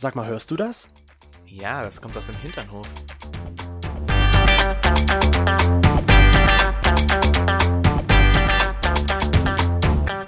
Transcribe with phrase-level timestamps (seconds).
[0.00, 0.88] Sag mal, hörst du das?
[1.44, 2.86] Ja, das kommt aus dem Hinternhof.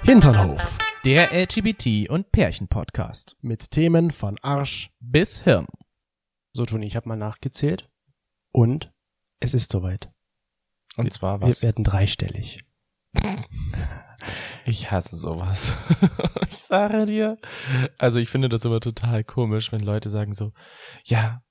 [0.03, 0.77] Hinternhof.
[1.05, 3.37] Der LGBT- und Pärchen-Podcast.
[3.41, 4.91] Mit Themen von Arsch.
[4.99, 5.67] Bis Hirn.
[6.53, 7.89] So, Toni, ich habe mal nachgezählt.
[8.51, 8.91] Und
[9.39, 10.11] es ist soweit.
[10.97, 11.63] Und zwar Wir was?
[11.63, 12.63] werden dreistellig.
[14.65, 15.75] Ich hasse sowas.
[16.49, 17.37] ich sage dir.
[17.97, 20.51] Also ich finde das immer total komisch, wenn Leute sagen so,
[21.03, 21.41] ja,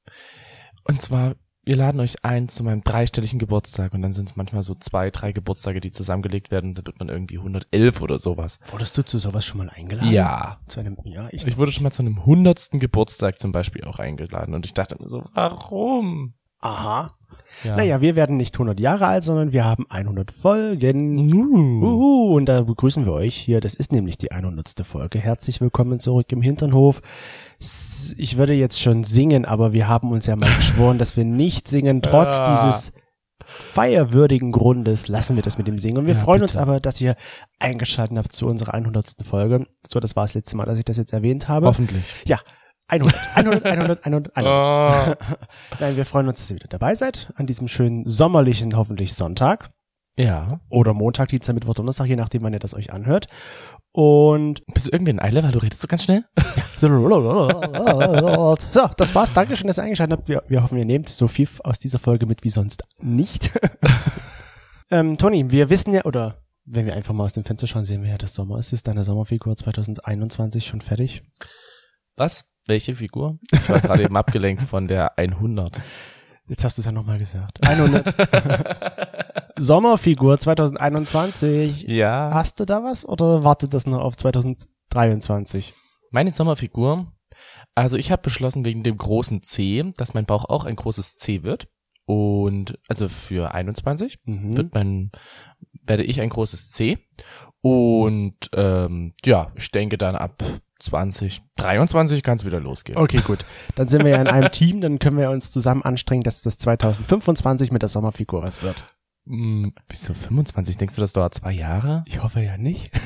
[0.85, 4.63] und zwar, wir laden euch ein zu meinem dreistelligen Geburtstag und dann sind es manchmal
[4.63, 8.59] so zwei, drei Geburtstage, die zusammengelegt werden, dann wird man irgendwie 111 oder sowas.
[8.71, 10.13] Wurdest du zu sowas schon mal eingeladen?
[10.13, 10.61] Ja.
[10.69, 11.47] Zu einem, ja, ich.
[11.47, 14.97] Ich wurde schon mal zu einem hundertsten Geburtstag zum Beispiel auch eingeladen und ich dachte
[15.01, 16.35] mir so, warum?
[16.61, 17.17] Aha.
[17.65, 17.77] Ja.
[17.77, 21.19] Naja, wir werden nicht 100 Jahre alt, sondern wir haben 100 Folgen.
[21.35, 21.85] Uh.
[21.85, 23.61] Uhu, und da begrüßen wir euch hier.
[23.61, 24.73] Das ist nämlich die 100.
[24.85, 25.19] Folge.
[25.19, 27.03] Herzlich willkommen zurück im Hinternhof.
[28.17, 31.69] Ich würde jetzt schon singen, aber wir haben uns ja mal geschworen, dass wir nicht
[31.69, 32.03] singen.
[32.03, 32.65] Trotz Ah.
[32.67, 32.93] dieses
[33.45, 35.99] feierwürdigen Grundes lassen wir das mit dem Singen.
[35.99, 36.63] Und wir Ja, freuen uns bitte.
[36.63, 37.17] aber, dass ihr
[37.59, 39.17] eingeschaltet habt zu unserer 100.
[39.23, 39.67] Folge.
[39.91, 41.67] So, das war das letzte Mal, dass ich das jetzt erwähnt habe.
[41.67, 42.15] Hoffentlich.
[42.27, 42.39] Ja,
[42.91, 44.39] 100, 100, 100, 100, 100.
[44.39, 45.15] Oh.
[45.81, 49.71] Nein, wir freuen uns, dass ihr wieder dabei seid an diesem schönen sommerlichen, hoffentlich Sonntag
[50.17, 50.61] Ja.
[50.69, 53.27] oder Montag, Dienstag, Mittwoch, Donnerstag, je nachdem, wann ihr das euch anhört.
[53.93, 56.25] Und Bist du irgendwie in Eile, weil du redest so ganz schnell?
[58.73, 59.33] so, das war's.
[59.33, 60.29] Dankeschön, dass ihr eingeschaltet habt.
[60.29, 63.51] Wir, wir hoffen, ihr nehmt so viel aus dieser Folge mit wie sonst nicht.
[64.91, 68.03] ähm, Toni, wir wissen ja, oder wenn wir einfach mal aus dem Fenster schauen, sehen
[68.03, 68.73] wir ja, dass Sommer ist.
[68.73, 71.23] Ist deine Sommerfigur 2021 schon fertig?
[72.17, 72.45] Was?
[72.67, 73.39] Welche Figur?
[73.53, 75.81] Ich war gerade eben abgelenkt von der 100.
[76.49, 77.65] Jetzt hast du es ja nochmal gesagt.
[77.67, 79.53] 100.
[79.59, 81.83] Sommerfigur 2021.
[81.89, 82.31] Ja.
[82.33, 85.73] Hast du da was oder wartet das noch auf 2023?
[86.11, 87.13] Meine Sommerfigur.
[87.75, 91.43] Also ich habe beschlossen wegen dem großen C, dass mein Bauch auch ein großes C
[91.43, 91.69] wird.
[92.05, 94.57] Und also für 21 Mhm.
[94.57, 95.13] wird mein,
[95.85, 96.99] werde ich ein großes C.
[97.61, 100.43] Und ähm, ja, ich denke dann ab
[100.81, 102.99] 2023 kann es wieder losgehen.
[102.99, 103.45] Okay, gut.
[103.77, 106.59] Dann sind wir ja in einem Team, dann können wir uns zusammen anstrengen, dass das
[106.59, 108.85] 2025 mit der Sommerfigur was wird.
[109.27, 110.79] Hm, wieso 25?
[110.79, 112.05] Denkst du, das dauert zwei Jahre?
[112.07, 112.91] Ich hoffe ja nicht.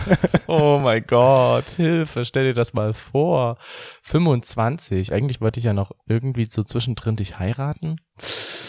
[0.46, 3.56] Oh mein Gott, Hilfe, stell dir das mal vor.
[4.02, 5.12] 25.
[5.12, 7.96] Eigentlich wollte ich ja noch irgendwie so zwischendrin dich heiraten.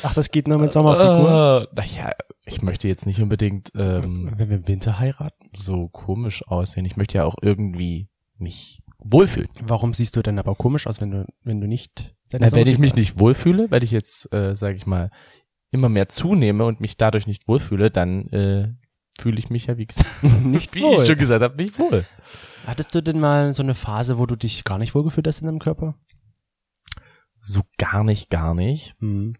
[0.01, 1.67] Ach, das geht nur mit Sommerfigur?
[1.69, 2.11] Äh, naja,
[2.45, 5.49] ich möchte jetzt nicht unbedingt ähm, Wenn wir im Winter heiraten?
[5.55, 6.85] so komisch aussehen.
[6.85, 8.07] Ich möchte ja auch irgendwie
[8.37, 9.49] mich wohlfühlen.
[9.61, 12.15] Warum siehst du denn aber komisch aus, wenn du, wenn du nicht...
[12.29, 12.97] deine Na, wenn ich mich hast?
[12.97, 15.11] nicht wohlfühle, weil ich jetzt, äh, sage ich mal,
[15.71, 18.73] immer mehr zunehme und mich dadurch nicht wohlfühle, dann äh,
[19.19, 21.01] fühle ich mich ja, wie gesagt, nicht wie wohl.
[21.01, 22.05] ich schon gesagt habe, nicht wohl.
[22.65, 25.47] Hattest du denn mal so eine Phase, wo du dich gar nicht wohlgefühlt hast in
[25.47, 25.95] deinem Körper?
[27.41, 28.95] So gar nicht, gar nicht.
[28.99, 29.33] Hm.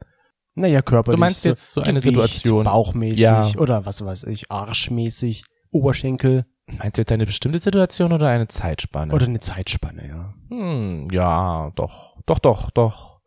[0.53, 1.17] Naja, körperlich.
[1.17, 2.63] Du meinst jetzt so eine Gewicht, Situation.
[2.65, 3.51] Bauchmäßig Ja.
[3.57, 9.13] oder was weiß ich, arschmäßig, Oberschenkel Meinst du jetzt eine bestimmte Situation oder eine Zeitspanne?
[9.13, 10.33] oder eine Zeitspanne, ja.
[10.49, 13.19] Hm, ja, doch, doch, doch, doch.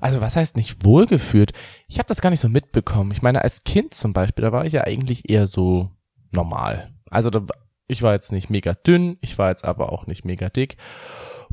[0.00, 1.52] Also was heißt nicht wohlgefühlt?
[1.86, 3.12] Ich habe das gar nicht so mitbekommen.
[3.12, 5.90] Ich meine, als Kind zum Beispiel, da war ich ja eigentlich eher so
[6.32, 6.92] normal.
[7.08, 7.42] Also da,
[7.86, 10.76] ich war jetzt nicht mega dünn, ich war jetzt aber auch nicht mega dick.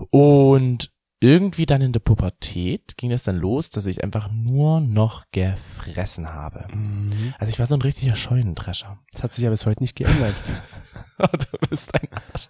[0.10, 5.26] Und irgendwie dann in der Pubertät ging es dann los, dass ich einfach nur noch
[5.32, 6.66] gefressen habe.
[6.74, 7.34] Mhm.
[7.38, 9.00] Also ich war so ein richtiger Scheunendrescher.
[9.12, 10.36] Das hat sich ja bis heute nicht geändert.
[11.18, 12.48] du bist ein Arsch.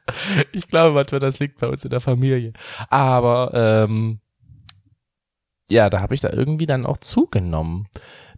[0.52, 2.54] Ich glaube manchmal, das liegt bei uns in der Familie.
[2.90, 4.20] Aber ähm,
[5.70, 7.88] ja, da habe ich da irgendwie dann auch zugenommen.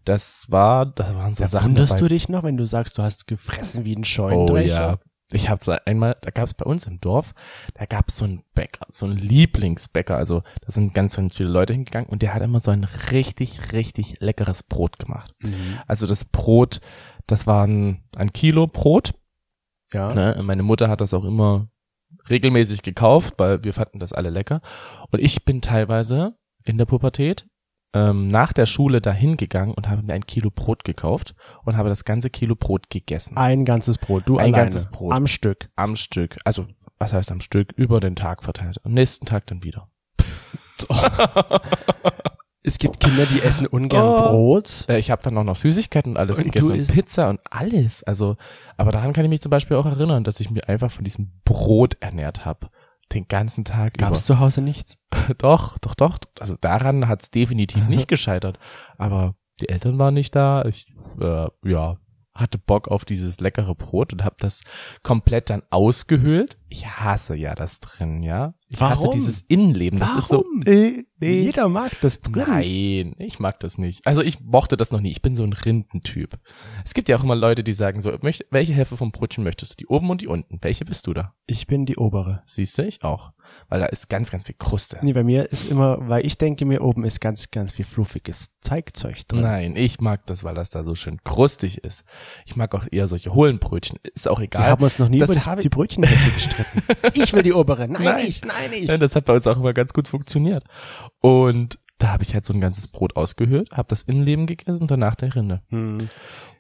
[0.05, 1.99] Das war, da waren so Da Sachen wunderst dabei.
[2.01, 4.67] du dich noch, wenn du sagst, du hast gefressen wie ein Oh Scheunendrescher?
[4.67, 4.99] ja.
[5.33, 7.33] Ich habe so einmal, da gab es bei uns im Dorf,
[7.73, 10.17] da gab es so einen Bäcker, so einen Lieblingsbäcker.
[10.17, 13.73] Also da sind ganz, ganz viele Leute hingegangen und der hat immer so ein richtig,
[13.73, 15.33] richtig leckeres Brot gemacht.
[15.41, 15.79] Mhm.
[15.87, 16.81] Also das Brot,
[17.27, 19.13] das war ein, ein Kilo Brot
[19.93, 20.13] Ja.
[20.13, 20.39] Ne?
[20.43, 21.67] Meine Mutter hat das auch immer
[22.29, 24.61] regelmäßig gekauft, weil wir fanden das alle lecker.
[25.11, 27.47] Und ich bin teilweise in der Pubertät
[27.93, 31.35] ähm, nach der Schule dahin gegangen und habe mir ein Kilo Brot gekauft
[31.65, 33.37] und habe das ganze Kilo Brot gegessen.
[33.37, 34.57] Ein ganzes Brot, du Ein alleine.
[34.57, 35.13] ganzes Brot.
[35.13, 35.69] Am Stück.
[35.75, 36.37] Am Stück.
[36.45, 36.67] Also,
[36.99, 37.71] was heißt am Stück?
[37.75, 38.77] Über den Tag verteilt.
[38.83, 39.89] Am nächsten Tag dann wieder.
[42.63, 44.21] Es gibt Kinder, die essen ungern Oh.
[44.21, 44.85] Brot.
[44.87, 48.03] Äh, Ich habe dann auch noch Süßigkeiten und alles Und gegessen und Pizza und alles.
[48.03, 48.35] Also,
[48.77, 51.31] aber daran kann ich mich zum Beispiel auch erinnern, dass ich mir einfach von diesem
[51.43, 52.69] Brot ernährt habe.
[53.13, 54.97] Den ganzen Tag Gab es zu Hause nichts?
[55.13, 55.33] über.
[55.37, 56.17] Doch, doch, doch.
[56.39, 58.57] Also daran hat's definitiv nicht gescheitert.
[58.97, 60.63] Aber die Eltern waren nicht da.
[60.65, 60.87] Ich,
[61.19, 61.97] äh, ja,
[62.33, 64.63] hatte Bock auf dieses leckere Brot und habe das
[65.03, 66.57] komplett dann ausgehöhlt.
[66.69, 68.53] Ich hasse ja das drin, ja.
[68.69, 69.13] Ich hasse Warum?
[69.13, 69.99] dieses Innenleben.
[69.99, 70.37] Das ist so.
[70.37, 70.61] Warum?
[70.65, 71.41] Äh, nee.
[71.41, 72.45] Jeder mag das drin.
[72.47, 74.07] Nein, ich mag das nicht.
[74.07, 75.11] Also ich mochte das noch nie.
[75.11, 76.39] Ich bin so ein Rindentyp.
[76.85, 79.75] Es gibt ja auch immer Leute, die sagen so, welche Hälfte vom Brötchen möchtest du?
[79.75, 80.59] Die oben und die unten.
[80.61, 81.35] Welche bist du da?
[81.47, 82.43] Ich bin die obere.
[82.45, 83.33] Siehst du, ich auch.
[83.69, 84.97] Weil da ist ganz, ganz viel Kruste.
[85.01, 88.49] Nee, bei mir ist immer, weil ich denke mir, oben ist ganz, ganz viel fluffiges
[88.61, 89.41] Teigzeug drin.
[89.43, 92.03] Nein, ich mag das, weil das da so schön krustig ist.
[92.45, 93.97] Ich mag auch eher solche hohlen Brötchen.
[94.13, 94.65] Ist auch Wir egal.
[94.65, 96.81] haben uns noch nie Das über das, die Brötchenhälfte gestritten.
[97.21, 97.87] ich will die obere.
[97.87, 98.25] Nein, Nein.
[98.27, 98.85] ich, nein, ich.
[98.89, 100.63] Ja, das hat bei uns auch immer ganz gut funktioniert.
[101.19, 104.91] Und da habe ich halt so ein ganzes Brot ausgehöhlt, habe das Innenleben gegessen und
[104.91, 105.61] danach der Rinde.
[105.69, 106.09] Hm.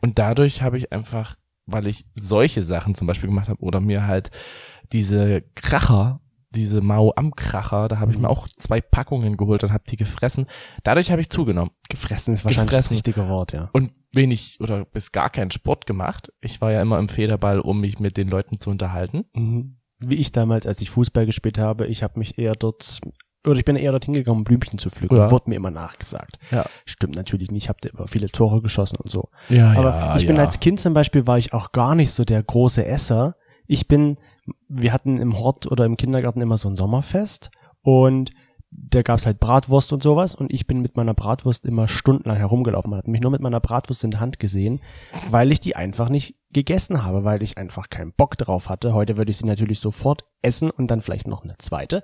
[0.01, 1.35] Und dadurch habe ich einfach,
[1.65, 4.29] weil ich solche Sachen zum Beispiel gemacht habe oder mir halt
[4.91, 6.21] diese Kracher,
[6.53, 8.23] diese Mau am Kracher, da habe ich Mhm.
[8.23, 10.45] mir auch zwei Packungen geholt und habe die gefressen.
[10.83, 12.95] Dadurch habe ich zugenommen Gefressen ist wahrscheinlich Gefressen.
[12.97, 13.69] das richtige Wort, ja.
[13.73, 16.31] und wenig oder bis gar keinen Sport gemacht.
[16.41, 19.23] Ich war ja immer im Federball, um mich mit den Leuten zu unterhalten.
[19.33, 19.77] Mhm.
[19.99, 22.99] Wie ich damals, als ich Fußball gespielt habe, ich habe mich eher dort,
[23.45, 25.15] oder ich bin eher dorthin gegangen, um Blümchen zu pflücken.
[25.15, 25.31] Ja.
[25.31, 26.37] Wurde mir immer nachgesagt.
[26.51, 26.65] Ja.
[26.85, 29.29] Stimmt natürlich nicht, ich habe immer viele Tore geschossen und so.
[29.49, 32.41] Ja, Aber ich bin als Kind zum Beispiel, war ich auch gar nicht so der
[32.43, 33.35] große Esser.
[33.67, 34.17] Ich bin,
[34.67, 37.51] wir hatten im Hort oder im Kindergarten immer so ein Sommerfest
[37.81, 38.31] und
[38.71, 42.89] da gab's halt Bratwurst und sowas und ich bin mit meiner Bratwurst immer stundenlang herumgelaufen.
[42.89, 44.79] Man hat mich nur mit meiner Bratwurst in der Hand gesehen,
[45.29, 48.93] weil ich die einfach nicht gegessen habe, weil ich einfach keinen Bock drauf hatte.
[48.93, 52.01] Heute würde ich sie natürlich sofort essen und dann vielleicht noch eine zweite.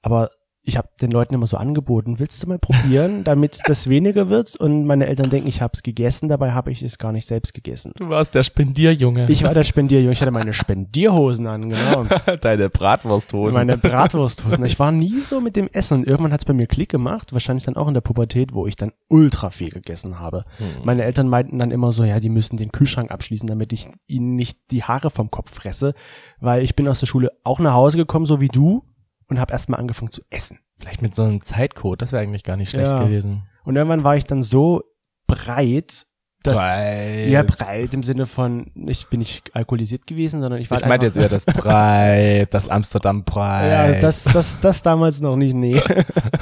[0.00, 0.30] Aber
[0.66, 4.56] ich habe den Leuten immer so angeboten, willst du mal probieren, damit das weniger wird?
[4.56, 7.54] Und meine Eltern denken, ich habe es gegessen, dabei habe ich es gar nicht selbst
[7.54, 7.92] gegessen.
[7.96, 9.30] Du warst der Spendierjunge.
[9.30, 12.04] Ich war der Spendierjunge, ich hatte meine Spendierhosen an, genau.
[12.40, 13.56] Deine Bratwursthose.
[13.56, 14.64] Meine Bratwursthosen.
[14.64, 17.32] Ich war nie so mit dem Essen und irgendwann hat es bei mir Klick gemacht,
[17.32, 20.44] wahrscheinlich dann auch in der Pubertät, wo ich dann ultra viel gegessen habe.
[20.82, 24.34] Meine Eltern meinten dann immer so, ja, die müssen den Kühlschrank abschließen, damit ich ihnen
[24.34, 25.94] nicht die Haare vom Kopf fresse,
[26.40, 28.82] weil ich bin aus der Schule auch nach Hause gekommen, so wie du,
[29.28, 30.58] und habe erstmal angefangen zu essen.
[30.78, 33.02] Vielleicht mit so einem Zeitcode, das wäre eigentlich gar nicht schlecht Ja.
[33.02, 33.48] gewesen.
[33.64, 34.82] Und irgendwann war ich dann so
[35.26, 36.06] breit,
[36.42, 37.28] dass Breit.
[37.28, 41.06] ja breit im Sinne von ich bin nicht alkoholisiert gewesen, sondern ich war Ich meinte
[41.06, 43.94] jetzt eher das Breit, das Amsterdam Breit.
[43.94, 45.80] Ja, das, das, das damals noch nicht, nee.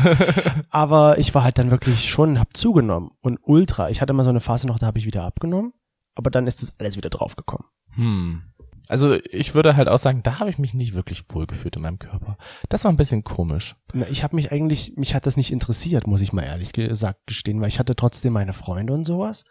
[0.70, 3.88] Aber ich war halt dann wirklich schon, hab zugenommen und ultra.
[3.90, 5.72] Ich hatte mal so eine Phase noch, da habe ich wieder abgenommen,
[6.16, 7.66] aber dann ist das alles wieder draufgekommen.
[7.94, 8.42] Hm.
[8.88, 11.98] Also ich würde halt auch sagen, da habe ich mich nicht wirklich wohlgefühlt in meinem
[11.98, 12.36] Körper.
[12.68, 13.76] Das war ein bisschen komisch.
[13.94, 17.26] Na, Ich habe mich eigentlich, mich hat das nicht interessiert, muss ich mal ehrlich gesagt
[17.26, 19.44] gestehen, weil ich hatte trotzdem meine Freunde und sowas.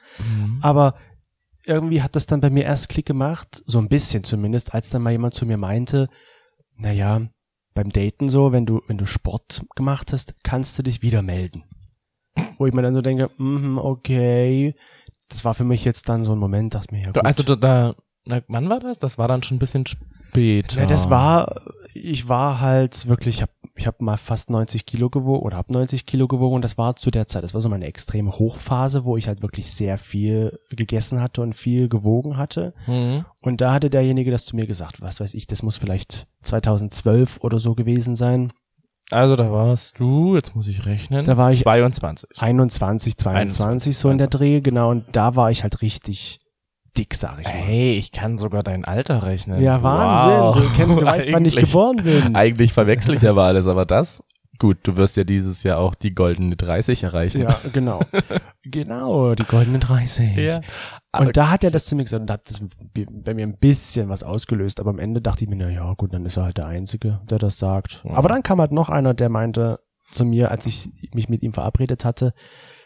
[0.62, 0.96] Aber
[1.66, 5.02] irgendwie hat das dann bei mir erst Klick gemacht, so ein bisschen zumindest, als dann
[5.02, 6.10] mal jemand zu mir meinte,
[6.76, 7.22] na ja,
[7.74, 11.64] beim Daten so, wenn du, wenn du Sport gemacht hast, kannst du dich wieder melden.
[12.58, 14.76] Wo ich mir dann so denke, mhm, okay.
[15.30, 17.26] Das war für mich jetzt dann so ein Moment, dachte mir, ja, gut.
[17.26, 17.96] also da,
[18.26, 19.00] na, wann war das?
[19.00, 20.82] Das war dann schon ein bisschen später.
[20.82, 21.62] Ja, das war,
[21.94, 25.72] ich war halt wirklich, ich habe ich hab mal fast 90 Kilo gewogen oder hab
[25.72, 29.04] 90 Kilo gewogen und das war zu der Zeit, das war so meine extreme Hochphase,
[29.04, 32.76] wo ich halt wirklich sehr viel gegessen hatte und viel gewogen hatte.
[32.86, 33.26] Mhm.
[33.42, 37.40] Und da hatte derjenige das zu mir gesagt, was weiß ich, das muss vielleicht 2012
[37.42, 38.52] oder so gewesen sein.
[39.10, 42.30] Also da warst du, jetzt muss ich rechnen, Da war ich- 22.
[42.42, 44.92] 21, 22 so in der Dreh, genau.
[44.92, 46.40] Und da war ich halt richtig
[46.98, 47.54] dick, sag ich mal.
[47.54, 49.62] Hey, ich kann sogar dein Alter rechnen.
[49.62, 50.40] Ja, Wahnsinn.
[50.40, 50.56] Wow.
[50.58, 52.36] Du, kennst, du weißt, wann ich geboren bin.
[52.36, 54.24] Eigentlich verwechsel ich ja mal alles, aber das,
[54.60, 57.42] gut, du wirst ja dieses Jahr auch die goldene 30 erreichen.
[57.42, 58.00] Ja, genau.
[58.64, 60.36] genau, die goldene 30.
[60.38, 60.62] Ja.
[61.12, 62.64] Aber Und da hat er das zu mir gesagt und da hat das
[63.12, 64.80] bei mir ein bisschen was ausgelöst.
[64.80, 67.22] Aber am Ende dachte ich mir, na ja, gut, dann ist er halt der Einzige,
[67.30, 68.02] der das sagt.
[68.04, 68.14] Ja.
[68.14, 69.80] Aber dann kam halt noch einer, der meinte
[70.10, 72.34] zu mir, als ich mich mit ihm verabredet hatte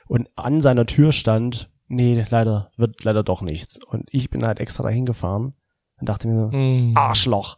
[0.08, 3.80] und an seiner Tür stand, nee, leider, wird leider doch nichts.
[3.84, 5.54] Und ich bin halt extra dahin gefahren
[6.00, 6.96] und dachte mir so, Mhm.
[6.96, 7.58] Arschloch.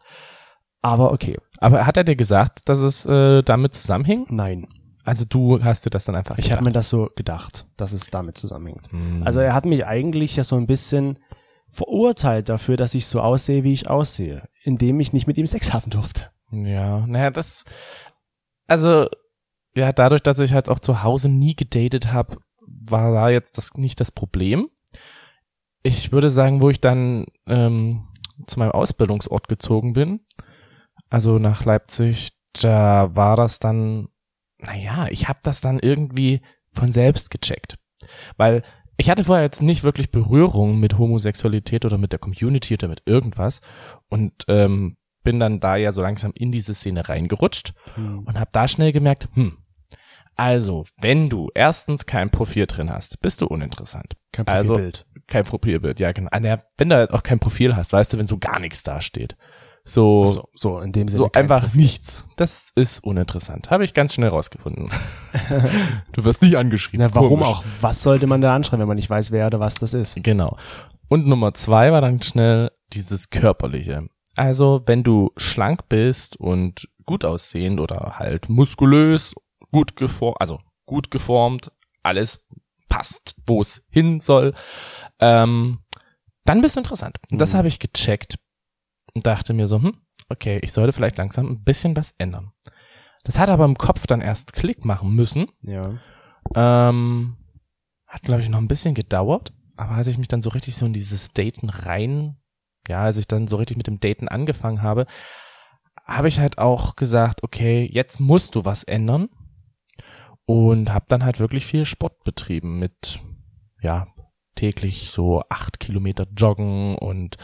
[0.81, 4.25] Aber okay, Aber hat er dir gesagt, dass es äh, damit zusammenhing?
[4.29, 4.67] nein.
[5.05, 8.11] Also du hast dir das dann einfach Ich habe mir das so gedacht, dass es
[8.11, 8.93] damit zusammenhängt.
[8.93, 9.23] Mhm.
[9.23, 11.17] Also er hat mich eigentlich ja so ein bisschen
[11.67, 15.73] verurteilt dafür, dass ich so aussehe, wie ich aussehe, indem ich nicht mit ihm Sex
[15.73, 16.29] haben durfte.
[16.51, 17.63] Ja, naja, das,
[18.67, 19.07] also,
[19.73, 22.37] ja, dadurch, dass ich halt auch zu Hause nie gedatet habe,
[22.89, 24.69] war da jetzt das nicht das Problem.
[25.83, 28.07] Ich würde sagen, wo ich dann ähm,
[28.47, 30.21] zu meinem Ausbildungsort gezogen bin,
[31.09, 34.09] also nach Leipzig, da war das dann,
[34.57, 36.41] naja, ich habe das dann irgendwie
[36.73, 37.77] von selbst gecheckt.
[38.37, 38.63] Weil
[38.97, 43.01] ich hatte vorher jetzt nicht wirklich Berührung mit Homosexualität oder mit der Community oder mit
[43.05, 43.61] irgendwas
[44.09, 47.73] und ähm, bin dann da ja so langsam in diese Szene reingerutscht
[48.25, 49.57] und habe da schnell gemerkt, hm,
[50.39, 54.15] also, wenn du erstens kein Profil drin hast, bist du uninteressant.
[54.31, 55.05] Kein Also- Profilbild.
[55.27, 56.29] Kein Profilbild, ja genau.
[56.31, 58.99] Ah, wenn du halt auch kein Profil hast, weißt du, wenn so gar nichts da
[58.99, 59.35] steht.
[59.85, 61.17] So, So, so in dem Sinne.
[61.19, 61.81] so einfach Profil.
[61.81, 62.25] nichts.
[62.35, 63.69] Das ist uninteressant.
[63.69, 64.89] Habe ich ganz schnell rausgefunden.
[66.13, 67.05] du wirst nicht angeschrieben.
[67.07, 67.47] Na, warum Komisch.
[67.47, 67.63] auch?
[67.81, 70.15] Was sollte man da anschreiben, wenn man nicht weiß, wer oder was das ist?
[70.21, 70.57] Genau.
[71.07, 74.07] Und Nummer zwei war dann schnell dieses körperliche.
[74.35, 79.33] Also, wenn du schlank bist und gut aussehend oder halt muskulös,
[79.71, 81.71] gut geformt, also gut geformt,
[82.03, 82.45] alles
[82.87, 84.53] passt, wo es hin soll,
[85.19, 85.79] ähm,
[86.45, 87.17] dann bist du interessant.
[87.29, 87.57] Das Mhm.
[87.57, 88.39] habe ich gecheckt
[89.13, 89.93] und dachte mir so, hm,
[90.29, 92.51] okay, ich sollte vielleicht langsam ein bisschen was ändern.
[93.23, 95.47] Das hat aber im Kopf dann erst Klick machen müssen.
[95.61, 95.81] Ja.
[96.55, 97.37] Ähm,
[98.07, 100.85] hat, glaube ich, noch ein bisschen gedauert, aber als ich mich dann so richtig so
[100.87, 102.37] in dieses Daten rein,
[102.87, 105.05] ja, als ich dann so richtig mit dem Daten angefangen habe,
[106.05, 109.29] habe ich halt auch gesagt, okay, jetzt musst du was ändern
[110.49, 113.19] und habe dann halt wirklich viel Sport betrieben mit,
[113.83, 114.07] ja,
[114.55, 117.37] täglich so acht Kilometer joggen und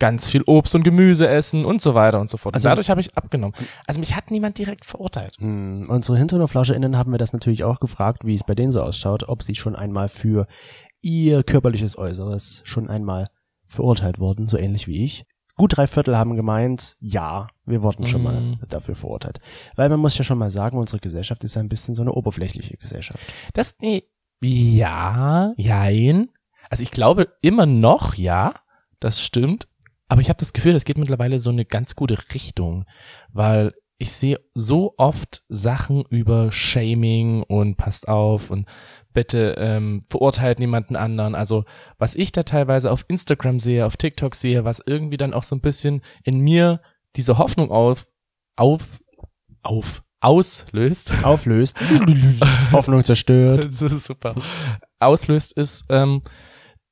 [0.00, 2.56] ganz viel Obst und Gemüse essen und so weiter und so fort.
[2.56, 3.54] Also- und dadurch habe ich abgenommen.
[3.86, 5.36] Also mich hat niemand direkt verurteilt.
[5.38, 9.28] Hm, unsere HinterhoflauscherInnen haben wir das natürlich auch gefragt, wie es bei denen so ausschaut,
[9.28, 10.48] ob sie schon einmal für
[11.00, 13.28] ihr körperliches Äußeres schon einmal
[13.66, 15.26] verurteilt wurden, so ähnlich wie ich.
[15.62, 18.58] Gut drei Viertel haben gemeint, ja, wir wurden schon mal Mhm.
[18.68, 19.38] dafür verurteilt.
[19.76, 22.76] Weil man muss ja schon mal sagen, unsere Gesellschaft ist ein bisschen so eine oberflächliche
[22.78, 23.20] Gesellschaft.
[23.52, 24.02] Das, nee,
[24.42, 26.30] ja, jein.
[26.68, 28.52] Also ich glaube immer noch, ja,
[28.98, 29.68] das stimmt.
[30.08, 32.84] Aber ich habe das Gefühl, das geht mittlerweile so eine ganz gute Richtung,
[33.32, 38.66] weil ich sehe so oft Sachen über Shaming und passt auf und
[39.12, 41.36] bitte ähm, verurteilt niemanden anderen.
[41.36, 41.64] Also
[41.98, 45.54] was ich da teilweise auf Instagram sehe, auf TikTok sehe, was irgendwie dann auch so
[45.54, 46.80] ein bisschen in mir
[47.14, 48.08] diese Hoffnung auf,
[48.56, 49.00] auf,
[49.62, 51.12] auf, auslöst.
[51.24, 51.76] Auflöst,
[52.72, 53.66] Hoffnung zerstört.
[53.66, 54.34] Das ist super.
[54.98, 56.22] Auslöst ist, ähm,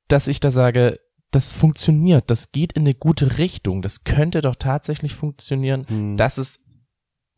[0.07, 0.99] dass ich da sage,
[1.31, 6.17] das funktioniert, das geht in eine gute Richtung, das könnte doch tatsächlich funktionieren, Hm.
[6.17, 6.59] dass es,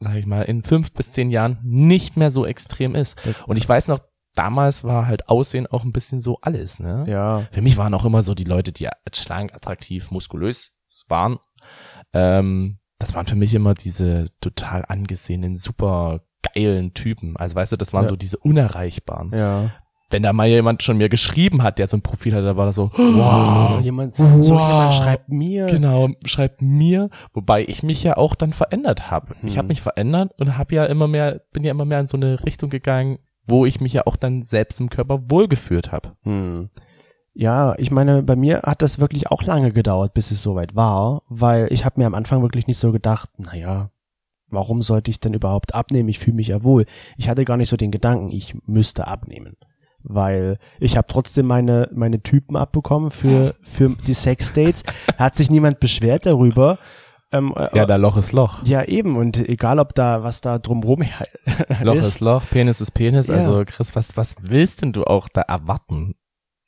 [0.03, 3.17] sag ich mal, in fünf bis zehn Jahren nicht mehr so extrem ist.
[3.47, 3.99] Und ich weiß noch,
[4.35, 7.03] damals war halt Aussehen auch ein bisschen so alles, ne?
[7.07, 10.73] Ja, Für mich waren auch immer so die Leute, die schlank, attraktiv, muskulös
[11.07, 11.39] waren.
[12.13, 16.21] Ähm, das waren für mich immer diese total angesehenen, super
[16.53, 17.35] geilen Typen.
[17.37, 18.09] Also weißt du, das waren Ja.
[18.09, 19.31] so diese unerreichbaren.
[19.33, 19.71] ja.
[20.13, 22.67] Wenn da mal jemand schon mir geschrieben hat, der so ein Profil hat, da war
[22.67, 24.23] das so, Wow, jemand, so
[24.55, 24.67] Wow.
[24.69, 25.65] jemand schreibt mir.
[25.65, 29.35] genau, schreibt mir, wobei ich mich ja auch dann verändert habe.
[29.43, 29.57] Ich Hm.
[29.57, 32.43] habe mich verändert und habe ja immer mehr, bin ja immer mehr in so eine
[32.45, 33.17] Richtung gegangen,
[33.47, 36.13] wo ich mich ja auch dann selbst im Körper wohlgeführt habe.
[36.23, 36.69] Hm.
[37.33, 41.23] Ja, ich meine, bei mir hat das wirklich auch lange gedauert, bis es soweit war,
[41.27, 43.89] weil ich habe mir am Anfang wirklich nicht so gedacht, naja,
[44.49, 46.09] warum sollte ich denn überhaupt abnehmen?
[46.09, 46.85] Ich fühle mich ja wohl.
[47.17, 49.57] Ich hatte gar nicht so den Gedanken, ich müsste abnehmen.
[50.03, 54.83] Weil ich habe trotzdem meine, meine Typen abbekommen für, für die Sexdates.
[55.17, 56.77] Hat sich niemand beschwert darüber.
[57.31, 58.63] Ähm, äh, Ja, da Loch ist Loch.
[58.65, 59.15] ja, eben.
[59.17, 61.03] Und egal, ob da, was da drumrum
[61.81, 63.27] Loch ist Loch, Penis ist Penis.
[63.27, 63.35] Ja.
[63.35, 66.15] Also Chris, was, was willst denn du auch da erwarten?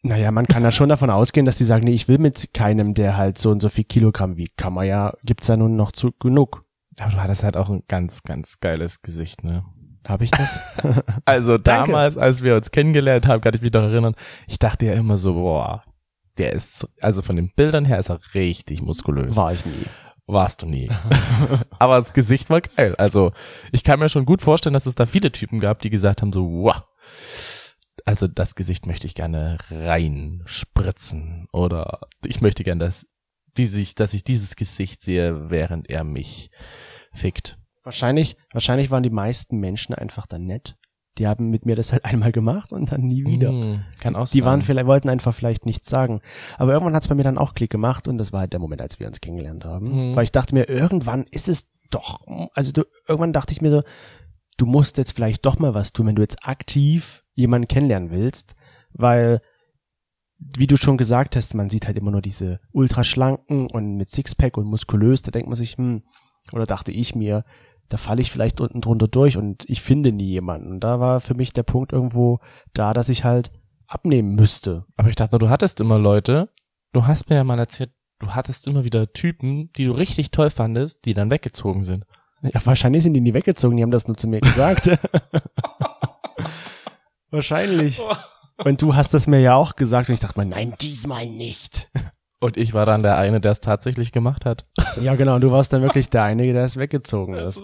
[0.01, 2.93] Naja, man kann ja schon davon ausgehen, dass die sagen, nee, ich will mit keinem,
[2.93, 4.55] der halt so und so viel Kilogramm wiegt.
[4.55, 6.63] Kann man ja, gibt's ja nun noch zu genug.
[6.99, 9.65] Aber du hattest halt auch ein ganz, ganz geiles Gesicht, ne?
[10.07, 10.59] Habe ich das?
[11.25, 11.91] Also Danke.
[11.91, 14.13] damals, als wir uns kennengelernt haben, kann ich mich noch erinnern,
[14.47, 15.81] ich dachte ja immer so, boah,
[16.37, 19.35] der ist, also von den Bildern her ist er richtig muskulös.
[19.35, 19.85] War ich nie.
[20.27, 20.89] Warst du nie.
[21.79, 22.95] Aber das Gesicht war geil.
[22.97, 23.31] Also
[23.71, 26.33] ich kann mir schon gut vorstellen, dass es da viele Typen gab, die gesagt haben
[26.33, 26.83] so, wow,
[28.05, 33.05] also das Gesicht möchte ich gerne reinspritzen oder ich möchte gerne, dass,
[33.57, 36.51] die sich, dass ich dieses Gesicht sehe, während er mich
[37.13, 37.57] fickt.
[37.85, 40.75] Wahrscheinlich, wahrscheinlich waren die meisten Menschen einfach dann nett.
[41.17, 43.51] Die haben mit mir das halt einmal gemacht und dann nie wieder.
[43.51, 44.65] Mm, kann auch Die waren sein.
[44.65, 46.19] vielleicht, wollten einfach vielleicht nichts sagen.
[46.57, 48.81] Aber irgendwann hat's bei mir dann auch Klick gemacht und das war halt der Moment,
[48.81, 50.11] als wir uns kennengelernt haben.
[50.11, 50.15] Mhm.
[50.15, 52.19] Weil ich dachte mir, irgendwann ist es doch,
[52.53, 53.83] also du, irgendwann dachte ich mir so,
[54.57, 58.55] du musst jetzt vielleicht doch mal was tun, wenn du jetzt aktiv jemanden kennenlernen willst,
[58.91, 59.41] weil,
[60.39, 64.57] wie du schon gesagt hast, man sieht halt immer nur diese ultraschlanken und mit Sixpack
[64.57, 66.03] und muskulös, da denkt man sich, hm,
[66.51, 67.43] oder dachte ich mir,
[67.89, 70.71] da falle ich vielleicht unten drunter durch und ich finde nie jemanden.
[70.71, 72.39] Und da war für mich der Punkt irgendwo
[72.73, 73.51] da, dass ich halt
[73.87, 74.85] abnehmen müsste.
[74.95, 76.49] Aber ich dachte, du hattest immer Leute,
[76.93, 80.49] du hast mir ja mal erzählt, du hattest immer wieder Typen, die du richtig toll
[80.49, 82.05] fandest, die dann weggezogen sind.
[82.41, 84.89] Ja, wahrscheinlich sind die nie weggezogen, die haben das nur zu mir gesagt.
[87.29, 88.01] wahrscheinlich.
[88.63, 91.89] Und du hast das mir ja auch gesagt und ich dachte mir, nein, diesmal nicht.
[92.41, 94.65] Und ich war dann der eine, der es tatsächlich gemacht hat.
[95.01, 97.61] Ja, genau, und du warst dann wirklich der Einige, der es weggezogen ist.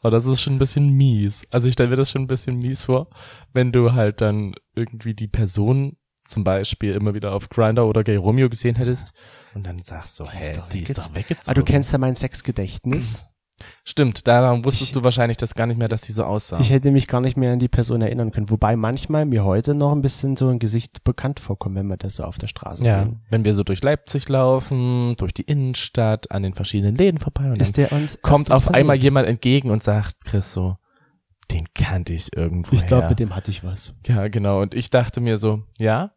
[0.00, 1.46] Aber das ist schon ein bisschen mies.
[1.50, 3.08] Also ich stelle mir das schon ein bisschen mies vor,
[3.52, 8.16] wenn du halt dann irgendwie die Person zum Beispiel immer wieder auf Grinder oder Gay
[8.16, 9.12] Romeo gesehen hättest
[9.54, 10.94] und dann sagst du, Die hä, die ist weggezogen.
[11.08, 11.50] doch weggezogen.
[11.50, 13.26] Ah, du kennst ja mein Sexgedächtnis.
[13.84, 16.58] Stimmt, daran wusstest Ich- du wahrscheinlich das gar nicht mehr, dass die so aussah.
[16.60, 18.50] Ich hätte mich gar nicht mehr an die Person erinnern können.
[18.50, 22.16] Wobei manchmal mir heute noch ein bisschen so ein Gesicht bekannt vorkommt, wenn wir das
[22.16, 23.22] so auf der Straße ja, sehen.
[23.30, 27.50] wenn wir so durch Leipzig laufen, durch die Innenstadt, an den verschiedenen Läden vorbei und
[27.52, 30.76] dann Ist der uns kommt auf ins einmal jemand entgegen und sagt, Chris so,
[31.50, 33.94] den kannte ich irgendwo Ich glaube, mit dem hatte ich was.
[34.06, 34.62] Ja, genau.
[34.62, 36.12] Und ich dachte mir so, ja,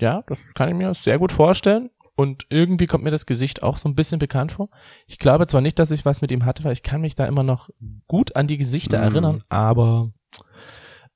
[0.00, 1.90] ja, das kann ich mir sehr gut vorstellen.
[2.14, 4.68] Und irgendwie kommt mir das Gesicht auch so ein bisschen bekannt vor.
[5.06, 7.24] Ich glaube zwar nicht, dass ich was mit ihm hatte, weil ich kann mich da
[7.26, 7.70] immer noch
[8.06, 9.04] gut an die Gesichter Mhm.
[9.04, 10.12] erinnern, aber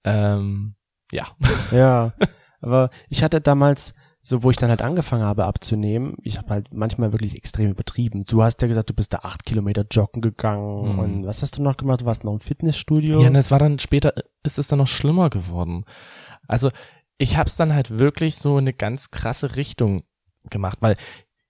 [0.04, 0.74] ähm,
[1.12, 1.26] ja.
[1.72, 2.12] Ja,
[2.60, 6.68] aber ich hatte damals, so wo ich dann halt angefangen habe abzunehmen, ich habe halt
[6.72, 8.24] manchmal wirklich extrem übertrieben.
[8.24, 10.98] Du hast ja gesagt, du bist da acht Kilometer joggen gegangen Mhm.
[10.98, 12.00] und was hast du noch gemacht?
[12.00, 13.20] Du warst noch im Fitnessstudio.
[13.20, 15.84] Ja, und es war dann später, ist es dann noch schlimmer geworden.
[16.48, 16.70] Also
[17.18, 20.02] ich habe es dann halt wirklich so in eine ganz krasse Richtung
[20.50, 20.94] gemacht, weil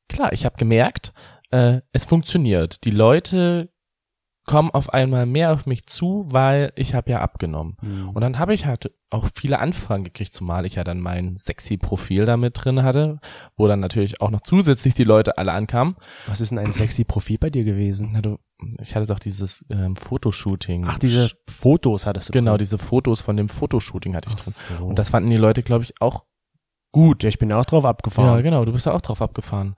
[0.09, 1.13] klar, ich habe gemerkt,
[1.51, 2.85] äh, es funktioniert.
[2.85, 3.71] Die Leute
[4.49, 7.77] kommen auf einmal mehr auf mich zu, weil ich habe ja abgenommen.
[7.83, 8.11] Mhm.
[8.11, 11.77] Und dann habe ich halt auch viele Anfragen gekriegt, zumal ich ja dann mein sexy
[11.77, 13.19] Profil da mit drin hatte,
[13.57, 15.97] wo dann natürlich auch noch zusätzlich die Leute alle ankamen.
[16.29, 18.11] was ist denn ein sexy Profil bei dir gewesen?
[18.13, 18.39] Na, du,
[18.81, 20.85] ich hatte doch dieses ähm, Fotoshooting.
[20.87, 22.59] Ach, diese Fotos hattest du Genau, drin.
[22.59, 24.55] diese Fotos von dem Fotoshooting hatte ich Ach drin.
[24.79, 24.85] so.
[24.87, 26.25] Und das fanden die Leute, glaube ich, auch
[26.97, 27.23] gut.
[27.23, 28.43] Ja, ich bin auch drauf Ja, abgefahren.
[28.43, 29.77] genau, du bist ja auch drauf abgefahren.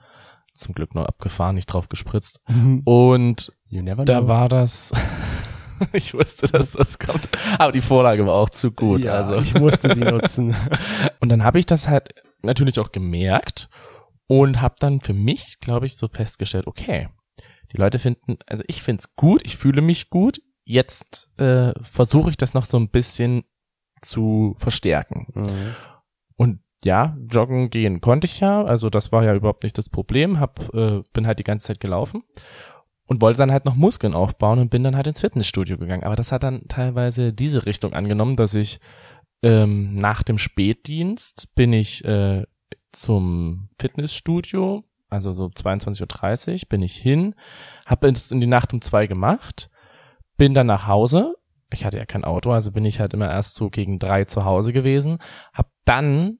[0.54, 2.40] Zum Glück nur abgefahren, nicht drauf gespritzt.
[2.48, 2.82] Mhm.
[2.84, 4.92] Und da war das,
[5.92, 9.02] ich wusste, dass das kommt, aber die Vorlage war auch zu gut.
[9.02, 9.36] ja, also.
[9.36, 10.54] ich musste sie nutzen.
[11.20, 13.68] Und dann habe ich das halt natürlich auch gemerkt
[14.28, 17.08] und habe dann für mich, glaube ich, so festgestellt, okay,
[17.72, 20.40] die Leute finden, also ich find's gut, ich fühle mich gut.
[20.64, 23.42] Jetzt äh, versuche ich das noch so ein bisschen
[24.02, 25.26] zu verstärken.
[25.34, 25.74] Mhm.
[26.36, 30.38] Und ja, joggen gehen konnte ich ja, also das war ja überhaupt nicht das Problem,
[30.38, 32.22] hab, äh, bin halt die ganze Zeit gelaufen
[33.06, 36.04] und wollte dann halt noch Muskeln aufbauen und bin dann halt ins Fitnessstudio gegangen.
[36.04, 38.80] Aber das hat dann teilweise diese Richtung angenommen, dass ich
[39.42, 42.44] ähm, nach dem Spätdienst bin ich äh,
[42.92, 47.34] zum Fitnessstudio, also so 22.30 Uhr bin ich hin,
[47.86, 49.70] habe es in die Nacht um zwei gemacht,
[50.36, 51.34] bin dann nach Hause.
[51.72, 54.44] Ich hatte ja kein Auto, also bin ich halt immer erst so gegen drei zu
[54.44, 55.18] Hause gewesen,
[55.52, 56.38] hab dann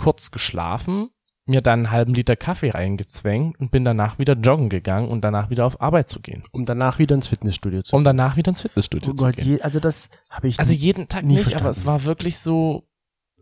[0.00, 1.10] kurz geschlafen,
[1.46, 5.50] mir dann einen halben Liter Kaffee reingezwängt und bin danach wieder joggen gegangen und danach
[5.50, 6.42] wieder auf Arbeit zu gehen.
[6.52, 9.46] Um danach wieder ins Fitnessstudio zu Um danach wieder ins Fitnessstudio Oh zu Gott, gehen.
[9.46, 11.64] je, also das habe ich Also jeden Tag nicht, verstanden.
[11.66, 12.88] aber es war wirklich so,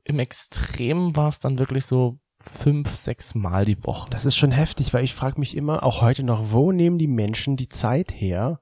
[0.05, 4.09] im Extrem war es dann wirklich so fünf, sechs Mal die Woche.
[4.11, 7.09] Das ist schon heftig, weil ich frage mich immer, auch heute noch, wo nehmen die
[7.09, 8.61] Menschen die Zeit her,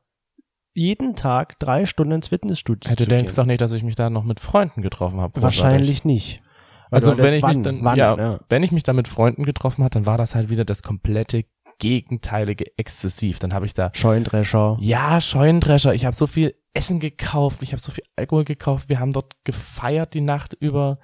[0.74, 3.36] jeden Tag drei Stunden ins Fitnessstudio du zu denkst gehen?
[3.36, 5.40] doch nicht, dass ich mich da noch mit Freunden getroffen habe.
[5.40, 6.42] Wahrscheinlich nicht.
[6.90, 8.40] Also wenn ich wann, mich dann, wann, ja, ja.
[8.48, 11.44] wenn ich mich da mit Freunden getroffen hat, dann war das halt wieder das komplette
[11.78, 13.38] gegenteilige Exzessiv.
[13.38, 14.78] Dann habe ich da Scheundrescher.
[14.80, 15.94] Ja, Scheunendrescher.
[15.94, 18.88] Ich habe so viel Essen gekauft, ich habe so viel Alkohol gekauft.
[18.88, 20.98] Wir haben dort gefeiert die Nacht über.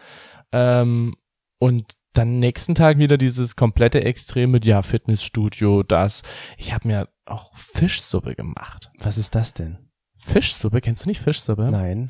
[0.53, 1.17] Ähm,
[1.59, 6.23] und dann nächsten Tag wieder dieses komplette Extrem mit, ja, Fitnessstudio, das.
[6.59, 8.91] Ich habe mir auch Fischsuppe gemacht.
[8.99, 9.79] Was ist das denn?
[10.19, 11.71] Fischsuppe, kennst du nicht Fischsuppe?
[11.71, 12.09] Nein.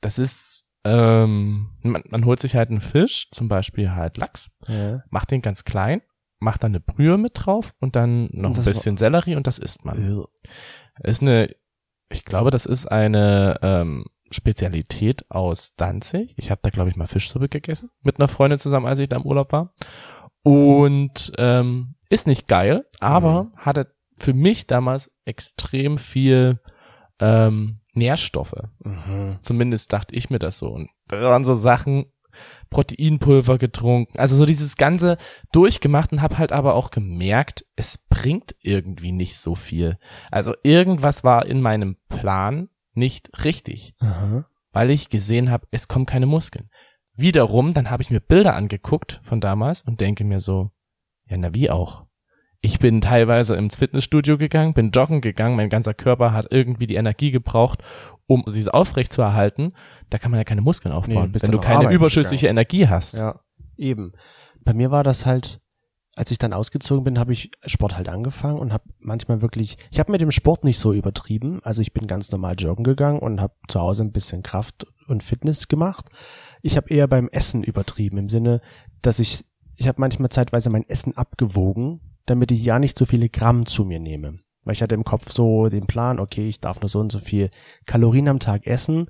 [0.00, 5.02] Das ist, ähm, man, man holt sich halt einen Fisch, zum Beispiel halt Lachs, Ja.
[5.10, 6.02] macht den ganz klein,
[6.40, 9.84] macht dann eine Brühe mit drauf und dann noch ein bisschen Sellerie und das isst
[9.84, 9.96] man.
[11.02, 11.54] Ist eine,
[12.10, 16.34] ich glaube, das ist eine ähm, Spezialität aus Danzig.
[16.36, 19.16] Ich habe da, glaube ich, mal Fischsuppe gegessen mit einer Freundin zusammen, als ich da
[19.16, 19.74] im Urlaub war.
[20.42, 26.60] Und ähm, ist nicht geil, aber hatte für mich damals extrem viel
[27.20, 28.62] ähm, Nährstoffe.
[28.80, 29.38] Mhm.
[29.42, 30.68] Zumindest dachte ich mir das so.
[30.68, 32.06] Und da waren so Sachen,
[32.70, 35.16] Proteinpulver getrunken, also so dieses Ganze
[35.52, 39.98] durchgemacht und habe halt aber auch gemerkt, es bringt irgendwie nicht so viel.
[40.30, 44.46] Also irgendwas war in meinem Plan nicht richtig, Aha.
[44.72, 46.70] weil ich gesehen habe, es kommen keine Muskeln.
[47.16, 50.70] Wiederum, dann habe ich mir Bilder angeguckt von damals und denke mir so,
[51.26, 52.06] ja, na wie auch.
[52.64, 56.94] Ich bin teilweise ins Fitnessstudio gegangen, bin joggen gegangen, mein ganzer Körper hat irgendwie die
[56.94, 57.84] Energie gebraucht,
[58.26, 59.74] um diese aufrecht zu erhalten.
[60.08, 62.88] Da kann man ja keine Muskeln Nee, aufbauen, bist wenn du keine arbeiten überschüssige Energie
[62.88, 63.18] hast.
[63.18, 63.40] Ja,
[63.76, 64.12] eben.
[64.64, 65.60] Bei mir war das halt,
[66.14, 70.00] als ich dann ausgezogen bin, habe ich Sport halt angefangen und habe manchmal wirklich, ich
[70.00, 71.60] habe mit dem Sport nicht so übertrieben.
[71.64, 75.22] Also ich bin ganz normal joggen gegangen und habe zu Hause ein bisschen Kraft und
[75.22, 76.08] Fitness gemacht.
[76.62, 78.62] Ich habe eher beim Essen übertrieben im Sinne,
[79.02, 79.44] dass ich,
[79.76, 83.84] ich habe manchmal zeitweise mein Essen abgewogen, damit ich ja nicht so viele Gramm zu
[83.84, 84.38] mir nehme.
[84.64, 87.18] Weil ich hatte im Kopf so den Plan, okay, ich darf nur so und so
[87.18, 87.50] viel
[87.86, 89.08] Kalorien am Tag essen.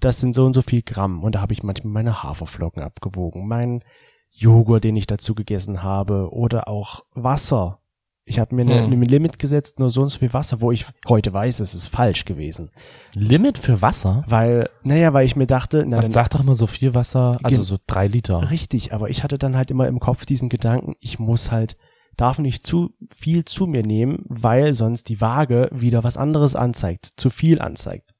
[0.00, 1.22] Das sind so und so viel Gramm.
[1.22, 3.82] Und da habe ich manchmal meine Haferflocken abgewogen, mein
[4.30, 7.80] Joghurt, den ich dazu gegessen habe oder auch Wasser.
[8.26, 8.92] Ich habe mir eine, Hm.
[8.92, 11.88] ein Limit gesetzt, nur so und so viel Wasser, wo ich heute weiß, es ist
[11.88, 12.70] falsch gewesen.
[13.12, 14.24] Limit für Wasser?
[14.26, 17.38] Weil, naja, weil ich mir dachte, na Man dann sagt doch immer so viel Wasser,
[17.42, 18.50] also so drei Liter.
[18.50, 21.76] Richtig, aber ich hatte dann halt immer im Kopf diesen Gedanken, ich muss halt,
[22.16, 27.06] darf nicht zu viel zu mir nehmen, weil sonst die Waage wieder was anderes anzeigt,
[27.16, 28.14] zu viel anzeigt.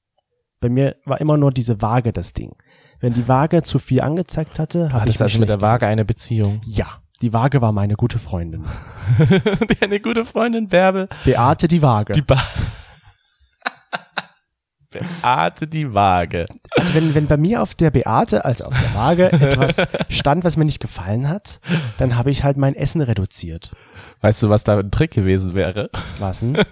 [0.60, 2.56] Bei mir war immer nur diese Waage das Ding.
[3.00, 5.86] Wenn die Waage zu viel angezeigt hatte, habe Hat ich mich also mit der Waage
[5.86, 6.62] eine Beziehung?
[6.64, 8.64] Ja, die Waage war meine gute Freundin.
[9.80, 11.08] Deine gute Freundin Bärbel.
[11.24, 12.12] Beate die Waage.
[12.12, 12.36] Die ba
[15.00, 16.46] Beate die Waage.
[16.72, 20.56] also wenn, wenn bei mir auf der Beate, also auf der Waage, etwas stand, was
[20.56, 21.60] mir nicht gefallen hat,
[21.98, 23.72] dann habe ich halt mein Essen reduziert.
[24.20, 25.90] Weißt du, was da ein Trick gewesen wäre?
[26.18, 26.56] Was denn?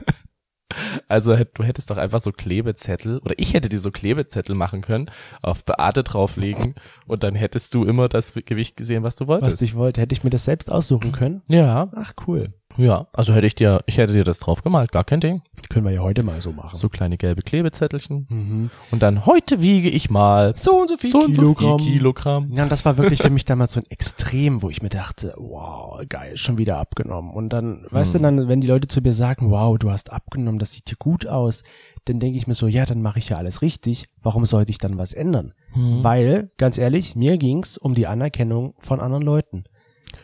[1.06, 5.10] Also du hättest doch einfach so Klebezettel oder ich hätte dir so Klebezettel machen können,
[5.42, 9.60] auf Beate drauflegen und dann hättest du immer das Gewicht gesehen, was du Was wolltest.
[9.62, 10.00] ich wollte.
[10.00, 11.42] Hätte ich mir das selbst aussuchen können?
[11.48, 12.54] ja, Ach, cool.
[12.76, 13.06] Ja.
[13.12, 15.42] Also hätte ich dir, ich hätte dir das drauf gemalt, gar kein Ding.
[15.68, 16.76] Können wir ja heute mal so machen.
[16.78, 18.26] So kleine gelbe Klebezettelchen.
[18.28, 18.70] Mhm.
[18.90, 21.78] Und dann heute wiege ich mal So und so viel so und so Kilogramm.
[21.78, 22.52] viel Kilogramm.
[22.52, 25.34] Ja, und das war wirklich für mich damals so ein Extrem, wo ich mir dachte,
[25.38, 27.32] wow, geil, schon wieder abgenommen.
[27.32, 28.22] Und dann, weißt du, Hm.
[28.22, 31.26] dann, wenn die Leute zu mir sagen, wow, du hast abgenommen, das sieht dir gut
[31.26, 31.62] aus,
[32.04, 34.06] dann denke ich mir so, ja, dann mache ich ja alles richtig.
[34.22, 35.54] Warum sollte ich dann was ändern?
[35.72, 36.02] Hm.
[36.04, 39.64] Weil, ganz ehrlich, mir ging's um die Anerkennung von anderen Leuten.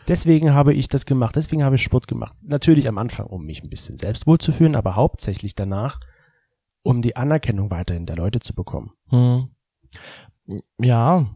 [0.09, 2.35] Deswegen habe ich das gemacht, deswegen habe ich Sport gemacht.
[2.41, 5.99] Natürlich am Anfang, um mich ein bisschen selbst wohlzufühlen, aber hauptsächlich danach,
[6.81, 8.91] um die Anerkennung weiterhin der Leute zu bekommen.
[9.09, 9.49] Hm.
[10.79, 11.27] Ja,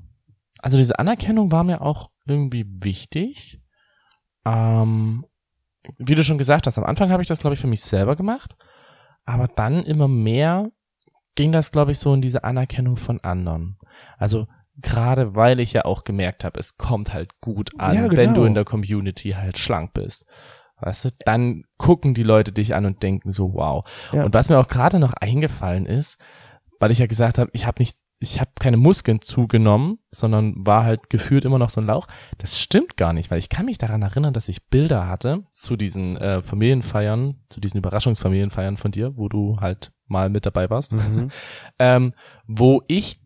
[0.58, 3.62] also diese Anerkennung war mir auch irgendwie wichtig.
[4.44, 5.24] Ähm,
[6.00, 8.16] wie du schon gesagt hast, am Anfang habe ich das, glaube ich, für mich selber
[8.16, 8.56] gemacht,
[9.24, 10.72] aber dann immer mehr
[11.36, 13.78] ging das, glaube ich, so in diese Anerkennung von anderen.
[14.18, 18.30] Also gerade weil ich ja auch gemerkt habe, es kommt halt gut an, Ja, wenn
[18.30, 18.34] genau.
[18.34, 20.26] du in der Community halt schlank bist.
[20.80, 23.86] Weißt du, dann gucken die Leute dich an und denken so, wow.
[24.12, 24.26] Ja.
[24.26, 26.18] Und was mir auch gerade noch eingefallen ist,
[26.80, 30.84] weil ich ja gesagt habe, ich habe nicht, ich habe keine Muskeln zugenommen, sondern war
[30.84, 32.08] halt gefühlt immer noch so ein Lauch.
[32.40, 35.78] Das stimmt gar nicht, weil ich kann mich daran erinnern, dass ich Bilder hatte zu
[35.78, 40.94] diesen äh, Familienfeiern, zu diesen Überraschungsfamilienfeiern von dir, wo du halt mal mit dabei warst,
[41.80, 42.12] ähm,
[42.48, 43.22] wo ich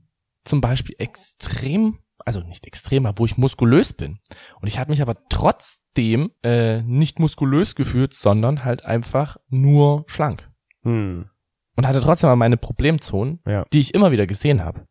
[0.47, 4.19] zum Beispiel extrem, also nicht extrem, aber wo ich muskulös bin.
[4.61, 10.49] Und ich habe mich aber trotzdem äh, nicht muskulös gefühlt, sondern halt einfach nur schlank
[10.83, 11.29] Hm.
[11.75, 13.65] und hatte trotzdem aber meine Problemzonen, Ja.
[13.73, 14.87] die ich immer wieder gesehen habe.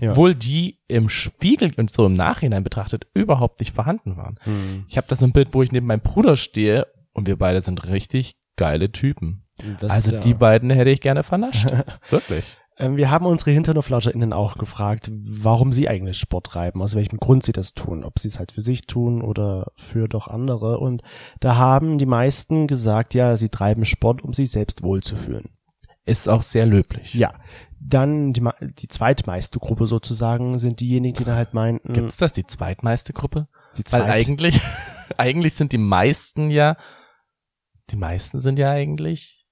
[0.00, 0.10] Ja.
[0.10, 4.36] Obwohl die im Spiegel und so im Nachhinein betrachtet überhaupt nicht vorhanden waren.
[4.42, 4.84] Hm.
[4.88, 7.62] Ich habe da so ein Bild, wo ich neben meinem Bruder stehe und wir beide
[7.62, 9.44] sind richtig geile Typen.
[9.80, 11.68] Das also ja- die beiden hätte ich gerne vernascht.
[12.10, 12.56] Wirklich.
[12.76, 17.44] Ähm, wir haben unsere HinternoflauscherInnen auch gefragt, warum sie eigentlich Sport treiben, aus welchem Grund
[17.44, 20.78] sie das tun, ob sie es halt für sich tun oder für doch andere.
[20.78, 21.02] Und
[21.40, 25.50] da haben die meisten gesagt, ja, sie treiben Sport, um sich selbst wohlzufühlen.
[26.04, 27.14] Ist auch sehr löblich.
[27.14, 27.34] Ja.
[27.80, 32.46] Dann die, die zweitmeiste Gruppe sozusagen sind diejenigen, die dann halt meinten, Gibt's das die
[32.46, 33.48] zweitmeiste Gruppe?
[33.76, 34.60] die Weil zweit, eigentlich,
[35.16, 36.76] eigentlich sind die meisten ja,
[37.90, 39.46] die meisten sind ja eigentlich,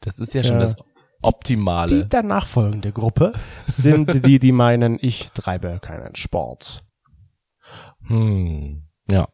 [0.00, 0.62] das ist ja schon Ja.
[0.62, 0.76] das
[1.26, 2.02] Optimale.
[2.04, 3.32] die danach folgende Gruppe
[3.66, 6.84] sind die, die meinen, ich treibe keinen Sport.
[8.06, 9.28] hm, ja.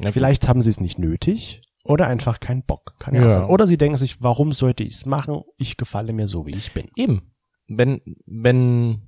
[0.00, 0.12] ja.
[0.12, 2.94] Vielleicht haben sie es nicht nötig oder einfach keinen Bock.
[2.98, 3.44] Kann ja, sein.
[3.44, 5.42] Oder sie denken sich, warum sollte ich es machen?
[5.56, 6.88] Ich gefalle mir so, wie ich bin.
[6.96, 7.32] Eben.
[7.66, 9.02] Wenn, wenn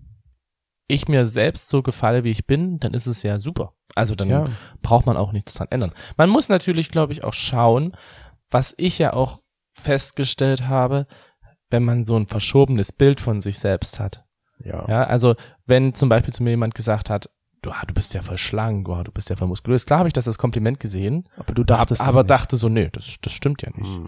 [0.89, 3.75] ich mir selbst so gefalle, wie ich bin, dann ist es ja super.
[3.95, 4.47] Also dann Ja.
[4.83, 5.93] braucht man auch nichts dran ändern.
[6.17, 7.97] Man muss natürlich, glaube ich, auch schauen,
[8.51, 9.41] was ich ja auch
[9.75, 11.07] festgestellt habe,
[11.73, 14.25] wenn man so ein verschobenes Bild von sich selbst hat.
[14.59, 14.87] Ja.
[14.89, 15.35] Ja, also
[15.67, 17.29] wenn zum Beispiel zu mir jemand gesagt hat,
[17.63, 19.87] du, ah, du bist ja voll schlank, oh, du bist ja voll muskulös.
[19.87, 22.89] Klar habe ich das als Kompliment gesehen, Aber du dachtest das aber dachte so, nee,
[22.93, 23.89] das, das stimmt ja nicht.
[23.89, 24.07] Hm.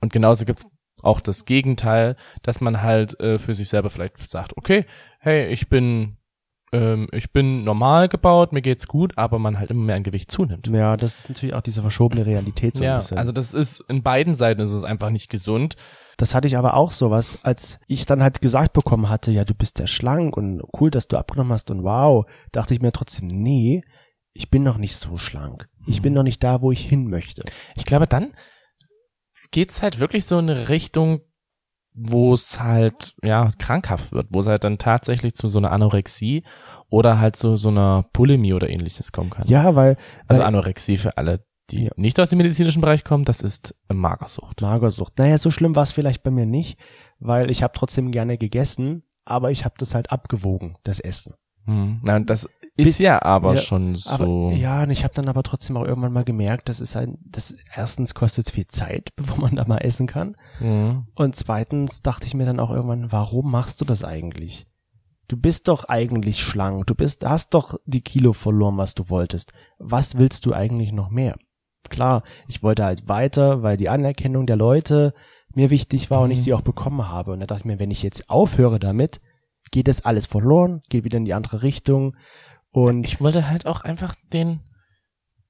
[0.00, 0.66] Und genauso gibt's
[1.02, 4.84] auch das Gegenteil, dass man halt äh, für sich selber vielleicht sagt, okay,
[5.20, 6.16] hey, ich bin
[6.70, 10.30] ähm, ich bin normal gebaut, mir geht's gut, aber man halt immer mehr an Gewicht
[10.30, 10.66] zunimmt.
[10.68, 13.16] Ja, das ist natürlich auch diese verschobene Realität so ein ja, bisschen.
[13.16, 15.76] also das ist in beiden Seiten ist es einfach nicht gesund.
[16.18, 19.44] Das hatte ich aber auch so was, als ich dann halt gesagt bekommen hatte, ja,
[19.44, 22.92] du bist ja schlank und cool, dass du abgenommen hast und wow, dachte ich mir
[22.92, 23.82] trotzdem, nee,
[24.34, 25.68] ich bin noch nicht so schlank.
[25.86, 26.02] Ich Mhm.
[26.02, 27.42] bin noch nicht da, wo ich hin möchte.
[27.76, 28.34] Ich glaube, dann
[29.50, 31.20] geht's halt wirklich so in eine Richtung,
[31.94, 36.44] wo es halt ja krankhaft wird, wo es halt dann tatsächlich zu so einer Anorexie
[36.90, 39.48] oder halt zu so einer Bulimie oder ähnliches kommen kann.
[39.48, 39.96] Ja, weil,
[40.28, 41.90] Also weil Anorexie für alle, die Ja.
[41.96, 44.60] nicht aus dem medizinischen Bereich kommen, das ist Magersucht.
[44.60, 45.18] Magersucht.
[45.18, 46.78] Naja, so schlimm war es vielleicht bei mir nicht,
[47.18, 51.34] weil ich habe trotzdem gerne gegessen, aber ich habe das halt abgewogen, das Essen.
[51.66, 52.00] Hm.
[52.02, 54.08] Na, und das Ist ja aber Ja, schon so.
[54.10, 57.10] Aber, ja, und ich habe dann aber trotzdem auch irgendwann mal gemerkt, das ist halt,
[57.26, 60.36] das erstens kostet es viel Zeit, bevor man da mal essen kann.
[60.60, 61.06] Mhm.
[61.16, 64.66] Und zweitens dachte ich mir dann auch irgendwann, warum machst du das eigentlich?
[65.26, 69.52] Du bist doch eigentlich schlank, du bist, hast doch die Kilo verloren, was du wolltest.
[69.78, 71.36] Was willst du eigentlich noch mehr?
[71.88, 75.14] Klar, ich wollte halt weiter, weil die Anerkennung der Leute
[75.54, 76.42] mir wichtig war und ich Mhm.
[76.42, 77.32] sie auch bekommen habe.
[77.32, 79.20] Und da dachte ich mir, wenn ich jetzt aufhöre damit,
[79.70, 82.16] geht das alles verloren, geht wieder in die andere Richtung.
[82.70, 84.60] Und Ich wollte halt auch einfach den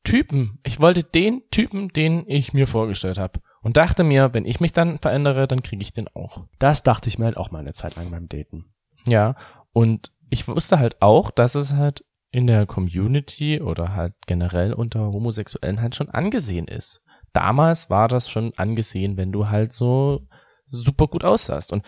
[0.04, 0.58] Typen.
[0.64, 3.40] Ich wollte den Typen, den ich mir vorgestellt habe.
[3.60, 6.46] Und dachte mir, wenn ich mich dann verändere, dann kriege ich den auch.
[6.58, 8.72] das dachte ich mir halt auch mal eine Zeit lang beim Daten.
[9.06, 9.34] Ja.
[9.72, 15.00] Und ich wusste halt auch, dass es halt in der Community oder halt generell unter
[15.12, 17.02] Homosexuellen halt schon angesehen ist.
[17.32, 20.26] Damals war das schon angesehen, wenn du halt so
[20.66, 21.72] super gut aussahst.
[21.72, 21.82] Und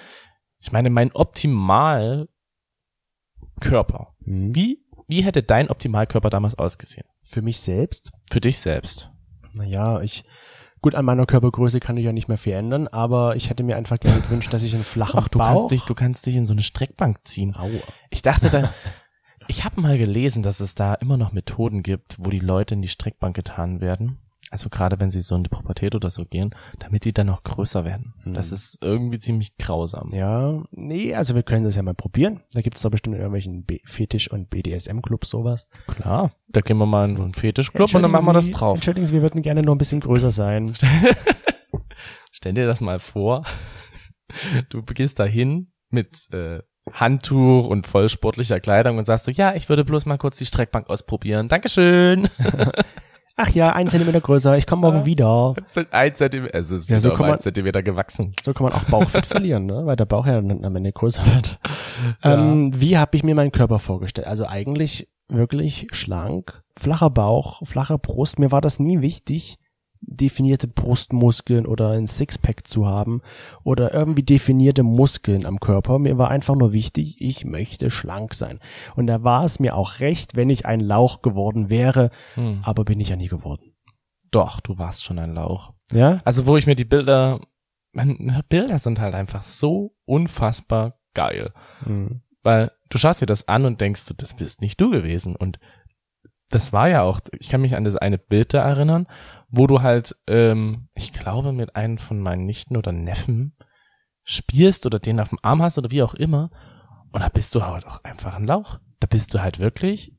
[0.60, 2.28] ich meine, mein Optimalkörper.
[4.20, 4.54] Wie?
[4.54, 7.06] Wie, wie hätte dein Optimalkörper damals ausgesehen?
[7.24, 8.12] Für mich selbst?
[8.30, 9.10] Für dich selbst.
[9.54, 10.24] Naja, ich,
[10.80, 13.76] gut, an meiner Körpergröße kann ich ja nicht mehr viel ändern, aber ich hätte mir
[13.76, 15.46] einfach gerne gewünscht, dass ich einen flachen Ach, du Bauch.
[15.46, 17.56] kannst dich, du kannst dich in so eine Streckbank ziehen.
[17.56, 17.80] Aua.
[18.10, 18.72] Ich dachte da,
[19.50, 22.82] ich habe mal gelesen, dass es da immer noch Methoden gibt, wo die Leute in
[22.82, 24.18] die Streckbank getan werden.
[24.52, 27.42] Also gerade wenn sie so in die Pubertät oder so gehen, damit die dann noch
[27.42, 28.14] größer werden.
[28.22, 28.34] Hm.
[28.34, 30.10] Das ist irgendwie ziemlich grausam.
[30.12, 32.40] Ja, nee, also wir können das ja mal probieren.
[32.52, 35.66] Da gibt es doch bestimmt irgendwelchen B Fetisch- und BDSM-Clubs sowas.
[35.88, 38.76] Klar, da gehen wir mal in so einen Fetischclub und dann machen wir das drauf.
[38.76, 40.74] Entschuldigen Sie, wir würden gerne noch ein bisschen größer sein.
[42.30, 43.44] Stell dir das mal vor.
[44.68, 46.60] Du gehst da hin mit äh,
[46.92, 50.46] Handtuch und voll sportlicher Kleidung und sagst so, ja, ich würde bloß mal kurz die
[50.46, 51.48] Streckbank ausprobieren.
[51.48, 52.28] Dankeschön.
[53.36, 55.06] Ach ja, ein Zentimeter größer, ich komme morgen Ja.
[55.06, 55.54] wieder.
[55.92, 58.34] Ein Zentimeter, es ist Ja, so um kann ein man- Zentimeter gewachsen.
[58.44, 59.86] So kann man auch Bauchfett verlieren, ne?
[59.86, 61.58] weil der Bauch ja dann am Ende größer wird.
[62.22, 62.34] Ja.
[62.34, 64.26] Ähm, wie habe ich mir meinen Körper vorgestellt?
[64.26, 68.38] Also eigentlich wirklich schlank, flacher Bauch, flache Brust.
[68.38, 69.58] Mir war das nie wichtig,
[70.02, 73.20] definierte Brustmuskeln oder ein Sixpack zu haben
[73.62, 75.98] oder irgendwie definierte Muskeln am Körper.
[75.98, 78.60] Mir war einfach nur wichtig, ich möchte schlank sein.
[78.96, 82.60] Und da war es mir auch recht, wenn ich ein Lauch geworden wäre, Hm.
[82.62, 83.74] aber bin ich ja nie geworden.
[84.30, 85.72] Doch, du warst schon ein Lauch.
[85.92, 86.20] Ja?
[86.24, 87.40] Also wo ich mir die Bilder,
[87.92, 91.52] man, Bilder sind halt einfach so unfassbar geil.
[91.84, 92.22] Mhm.
[92.42, 95.36] Weil du schaust dir das an und denkst, du, das bist nicht du gewesen.
[95.36, 95.58] Und
[96.48, 99.06] das war ja auch, ich kann mich an das eine Bild da erinnern,
[99.50, 103.56] wo du halt, ähm, ich glaube, mit einem von meinen Nichten oder Neffen
[104.22, 106.50] spielst oder den auf dem Arm hast oder wie auch immer.
[107.12, 108.78] Und da bist du halt auch einfach ein Lauch.
[109.00, 110.14] Da bist du halt wirklich,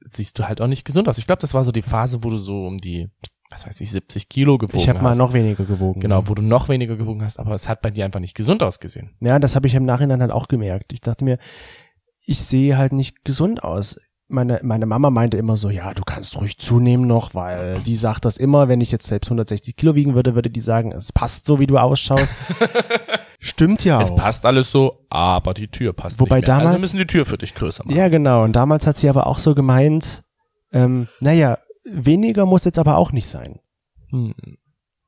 [0.00, 1.18] siehst du halt auch nicht gesund aus.
[1.18, 3.08] Ich glaube, das war so die Phase, wo du so um die,
[3.50, 5.02] was weiß ich, 70 Kilo gewogen Ich habe hast.
[5.04, 6.00] mal noch weniger gewogen.
[6.00, 8.62] Genau, wo du noch weniger gewogen hast, aber es hat bei dir einfach nicht gesund
[8.62, 9.16] ausgesehen.
[9.20, 10.92] Ja, das habe ich im Nachhinein halt auch gemerkt.
[10.92, 11.38] Ich dachte mir,
[12.24, 13.98] ich sehe halt nicht gesund aus.
[14.30, 18.26] Meine, meine Mama meinte immer so, ja, du kannst ruhig zunehmen noch, weil die sagt
[18.26, 21.46] das immer, wenn ich jetzt selbst 160 Kilo wiegen würde, würde die sagen, es passt
[21.46, 22.36] so, wie du ausschaust.
[23.40, 24.16] Stimmt ja Es auch.
[24.16, 26.56] passt alles so, aber die Tür passt Wobei nicht mehr.
[26.56, 27.96] also damals- wir müssen die Tür für dich größer machen.
[27.96, 28.42] Ja, genau.
[28.44, 30.24] Und damals hat sie aber auch so gemeint,
[30.72, 33.60] ähm, naja, weniger muss jetzt aber auch nicht sein.
[34.10, 34.34] Hm.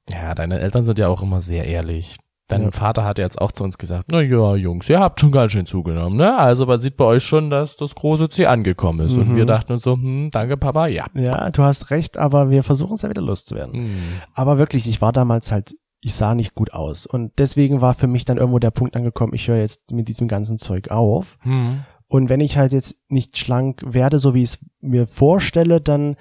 [0.08, 2.16] Ja, deine Eltern sind ja auch immer sehr ehrlich.
[2.50, 2.70] Dein Ja.
[2.72, 5.66] Vater hat jetzt auch zu uns gesagt, na ja, Jungs, ihr habt schon ganz schön
[5.66, 6.36] zugenommen, ne?
[6.36, 9.16] Also man sieht bei euch schon, dass das große C angekommen ist.
[9.16, 9.36] Und Mhm.
[9.36, 11.06] wir dachten uns so, hm, danke Papa, ja.
[11.14, 13.74] Ja, du hast recht, aber wir versuchen es ja wieder loszuwerden.
[13.74, 13.90] Hm.
[14.34, 17.06] Aber wirklich, ich war damals halt, ich sah nicht gut aus.
[17.06, 20.28] Und deswegen war für mich dann irgendwo der Punkt angekommen, ich höre jetzt mit diesem
[20.28, 21.38] ganzen Zeug auf.
[21.42, 21.80] Hm.
[22.08, 26.16] Und wenn ich halt jetzt nicht schlank werde, so wie ich es mir vorstelle, dann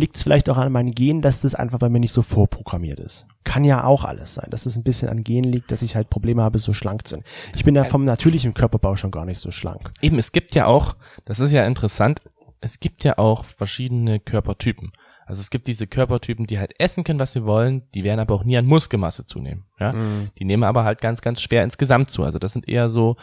[0.00, 2.98] liegt es vielleicht auch an meinen Genen, dass das einfach bei mir nicht so vorprogrammiert
[2.98, 3.26] ist.
[3.44, 6.10] Kann ja auch alles sein, dass es ein bisschen an Genen liegt, dass ich halt
[6.10, 7.24] Probleme habe, so schlank zu sein.
[7.54, 9.92] Ich bin ja vom natürlichen Körperbau schon gar nicht so schlank.
[10.00, 12.20] Eben, es gibt ja auch, das ist ja interessant,
[12.60, 14.92] es gibt ja auch verschiedene Körpertypen.
[15.26, 18.34] Also es gibt diese Körpertypen, die halt essen können, was sie wollen, die werden aber
[18.34, 19.66] auch nie an Muskelmasse zunehmen.
[19.78, 19.94] Ja?
[20.38, 22.24] Die nehmen aber halt ganz, ganz schwer insgesamt zu.
[22.24, 23.14] Also das sind eher so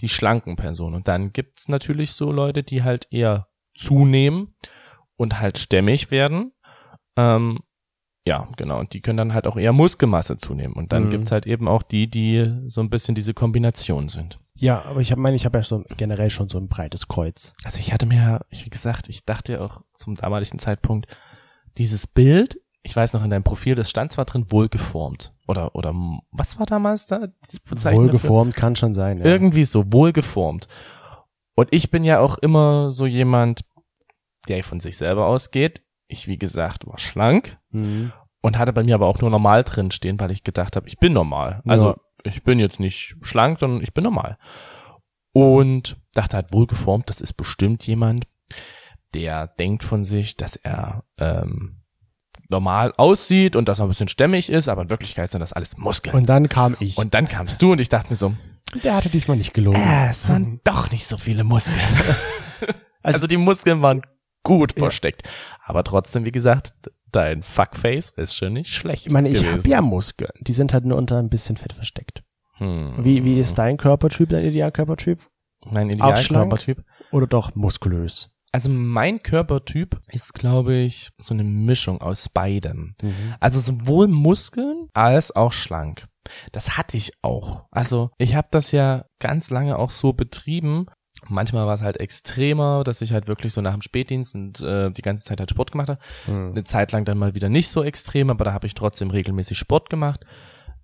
[0.00, 0.96] die schlanken Personen.
[0.96, 4.54] Und dann gibt's natürlich so Leute, die halt eher zunehmen
[5.22, 6.52] und halt stämmig werden.
[7.16, 7.60] Ähm,
[8.26, 8.78] ja, genau.
[8.78, 10.74] Und die können dann halt auch eher Muskelmasse zunehmen.
[10.74, 11.10] Und dann Mhm.
[11.10, 14.38] gibt's halt eben auch die, die so ein bisschen diese Kombination sind.
[14.60, 17.52] Ja, aber ich habe meine, ich habe ja so generell schon so ein breites Kreuz.
[17.64, 21.06] Also ich hatte mir, wie gesagt, ich dachte ja auch zum damaligen Zeitpunkt,
[21.78, 25.32] dieses Bild, ich weiß noch in deinem Profil, das stand zwar drin wohlgeformt.
[25.48, 25.92] Oder, oder
[26.30, 27.28] was war damals da?
[27.64, 29.18] Wohlgeformt kann schon sein.
[29.18, 29.24] Ja.
[29.24, 30.68] Irgendwie so wohlgeformt.
[31.56, 33.62] Und ich bin ja auch immer so jemand,
[34.48, 35.82] der von sich selber ausgeht.
[36.08, 38.12] Ich, wie gesagt, war schlank Mhm.
[38.42, 40.98] und hatte bei mir aber auch nur normal drin stehen, weil ich gedacht habe, ich
[40.98, 41.62] bin normal.
[41.66, 41.96] Also Ja.
[42.24, 44.36] ich bin jetzt nicht schlank, sondern ich bin normal.
[45.32, 48.26] Und dachte halt wohlgeformt, das ist bestimmt jemand,
[49.14, 51.82] der denkt von sich, dass er ähm,
[52.50, 55.78] normal aussieht und dass er ein bisschen stämmig ist, aber in Wirklichkeit sind das alles
[55.78, 56.14] Muskeln.
[56.14, 56.98] Und dann kam ich.
[56.98, 58.34] Und dann kamst du und ich dachte mir so,
[58.84, 59.80] der hatte diesmal nicht gelogen.
[59.80, 61.78] äh, es waren doch nicht so viele Muskeln.
[63.02, 64.02] also, die Muskeln waren
[64.42, 65.22] gut versteckt.
[65.64, 66.72] Aber trotzdem, wie gesagt,
[67.10, 69.06] dein Fuckface ist schon nicht schlecht.
[69.06, 70.32] ich meine, ich habe ja Muskeln.
[70.40, 72.22] Die sind halt nur unter ein bisschen Fett versteckt.
[72.56, 72.94] Hm.
[72.98, 75.20] Wie, wie ist dein Körpertyp, dein Idealkörpertyp?
[75.70, 75.90] mein?
[75.90, 76.84] Idealkörpertyp?
[77.10, 78.30] Oder doch muskulös?
[78.52, 82.94] Also mein Körpertyp ist, glaube ich, so eine Mischung aus beidem.
[83.02, 83.34] Mhm.
[83.40, 86.06] Also sowohl Muskeln als auch schlank.
[86.52, 87.64] Das hatte ich auch.
[87.70, 90.86] Also ich habe das ja ganz lange auch so betrieben.
[91.28, 94.90] Manchmal war es halt extremer, dass ich halt wirklich so nach dem Spätdienst und äh,
[94.90, 96.00] die ganze Zeit halt Sport gemacht habe.
[96.26, 96.50] Mhm.
[96.50, 99.58] Eine Zeit lang dann mal wieder nicht so extrem, aber da habe ich trotzdem regelmäßig
[99.58, 100.24] Sport gemacht.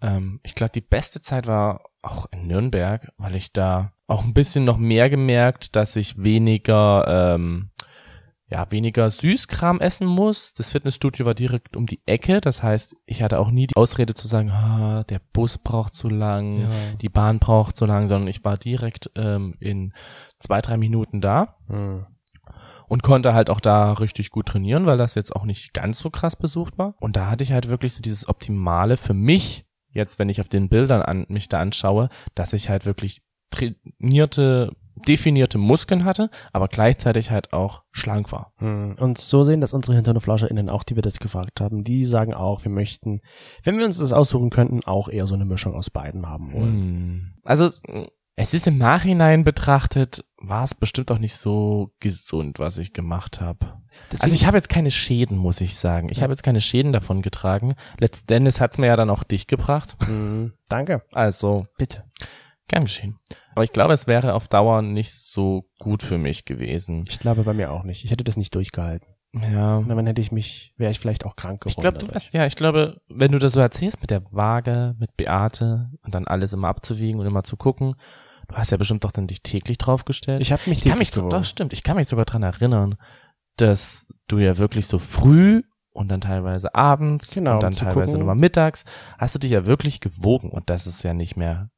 [0.01, 4.35] Ähm, ich glaube, die beste Zeit war auch in Nürnberg, weil ich da auch ein
[4.35, 7.70] bisschen noch mehr gemerkt, dass ich weniger, ähm,
[8.51, 10.55] ja, weniger Süßkram essen muss.
[10.55, 12.41] Das Fitnessstudio war direkt um die Ecke.
[12.41, 16.09] Das heißt, ich hatte auch nie die Ausrede zu sagen, ah, der Bus braucht zu
[16.09, 16.71] lang, Ja.
[17.03, 19.93] die Bahn braucht zu lang, sondern ich war direkt ähm, in
[20.39, 22.07] zwei, drei Minuten da Mhm.
[22.89, 26.09] und konnte halt auch da richtig gut trainieren, weil das jetzt auch nicht ganz so
[26.09, 26.95] krass besucht war.
[27.01, 30.49] Und da hatte ich halt wirklich so dieses Optimale für mich, jetzt wenn ich auf
[30.49, 36.69] den Bildern an, mich da anschaue, dass ich halt wirklich trainierte, definierte Muskeln hatte, aber
[36.69, 38.53] gleichzeitig halt auch schlank war.
[38.61, 38.97] Mhm.
[39.01, 41.85] Und so sehen das unsere HinternoflauscherInnen auch, die wir das gefragt haben.
[41.85, 43.21] Die sagen auch, wir möchten,
[43.63, 46.73] wenn wir uns das aussuchen könnten, auch eher so eine Mischung aus beiden haben wollen.
[46.73, 47.35] Hm.
[47.45, 47.71] Also
[48.37, 53.41] es ist im Nachhinein betrachtet, war es bestimmt auch nicht so gesund, was ich gemacht
[53.41, 53.59] habe.
[54.13, 56.09] Deswegen- Also ich habe jetzt keine Schäden, muss ich sagen.
[56.11, 57.75] Ich habe jetzt keine Schäden davon getragen.
[57.99, 59.97] Letztendlich hat's mir ja dann auch dich gebracht.
[60.09, 60.53] Mhm.
[60.69, 61.03] Danke.
[61.13, 62.05] Also Bitte.
[62.68, 63.18] Gern geschehen.
[63.54, 67.04] Aber ich glaube, es wäre auf Dauer nicht so gut für mich gewesen.
[67.09, 68.04] Ich glaube bei mir auch nicht.
[68.04, 69.09] Ich hätte das nicht durchgehalten.
[69.35, 69.76] Ja.
[69.78, 71.74] Und dann hätte ich mich, wäre ich vielleicht auch krank geworden.
[71.76, 74.94] Ich glaube, du weißt, ja, ich glaube, wenn du das so erzählst mit der Waage,
[74.98, 77.94] mit Beate und dann alles immer abzuwiegen und immer zu gucken,
[78.48, 80.40] du hast ja bestimmt doch dann dich täglich draufgestellt.
[80.40, 81.31] Ich habe mich Ich kann mich, täglich gewogen.
[81.31, 82.96] doch stimmt, ich kann mich sogar dran erinnern,
[83.57, 88.37] dass du ja wirklich so früh und dann teilweise abends Genau, und dann teilweise nochmal
[88.37, 88.85] mittags,
[89.18, 91.70] hast du dich ja wirklich gewogen und das ist ja nicht mehr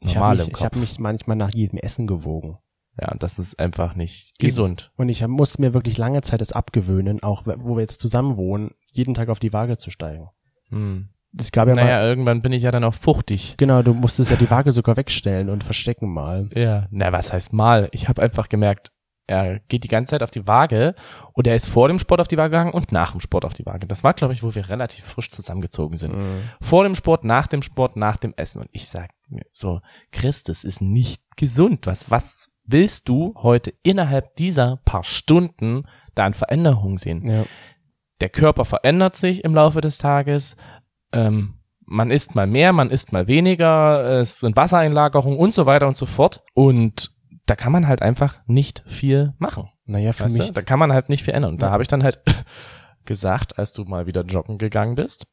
[0.00, 0.64] normal habe im mich, ich Kopf.
[0.64, 2.58] hab mich manchmal nach jedem Essen gewogen.
[3.00, 4.92] ja, und das ist einfach nicht gesund.
[4.96, 8.72] Und ich musste mir wirklich lange Zeit das abgewöhnen, auch wo wir jetzt zusammen wohnen,
[8.92, 10.28] jeden Tag auf die Waage zu steigen.
[10.70, 11.08] Hm.
[11.38, 13.54] Es gab ja Naja, mal, irgendwann bin ich ja dann auch fuchtig.
[13.56, 16.48] genau, du musstest ja die Waage sogar wegstellen und verstecken mal.
[16.54, 17.88] Ja, na, was heißt mal?
[17.92, 18.90] Ich habe einfach gemerkt,
[19.30, 20.94] er geht die ganze Zeit auf die Waage
[21.34, 23.54] und er ist vor dem Sport auf die Waage gegangen und nach dem Sport auf
[23.54, 23.86] die Waage.
[23.86, 26.14] Das war, glaube ich, wo wir relativ frisch zusammengezogen sind.
[26.60, 28.60] Vor dem Sport, nach dem Sport, nach dem Essen.
[28.60, 31.86] Und ich sag mir so, Chris, das ist nicht gesund.
[31.86, 35.84] Was, was willst du heute innerhalb dieser paar Stunden
[36.16, 37.26] da an Veränderungen sehen?
[37.26, 37.44] Ja.
[38.20, 40.56] der Körper verändert sich im Laufe des Tages.
[41.12, 41.54] Ähm,
[41.86, 45.96] man isst mal mehr, man isst mal weniger, es sind Wassereinlagerungen und so weiter und
[45.96, 46.42] so fort.
[46.54, 47.12] Und
[47.50, 49.68] da kann man halt einfach nicht viel machen.
[49.86, 50.52] Naja, für Weißt mich, du?
[50.52, 51.54] Da kann man halt nicht viel ändern.
[51.54, 51.72] Und da Ja.
[51.72, 52.20] habe ich dann halt
[53.04, 55.26] gesagt, als du mal wieder joggen gegangen bist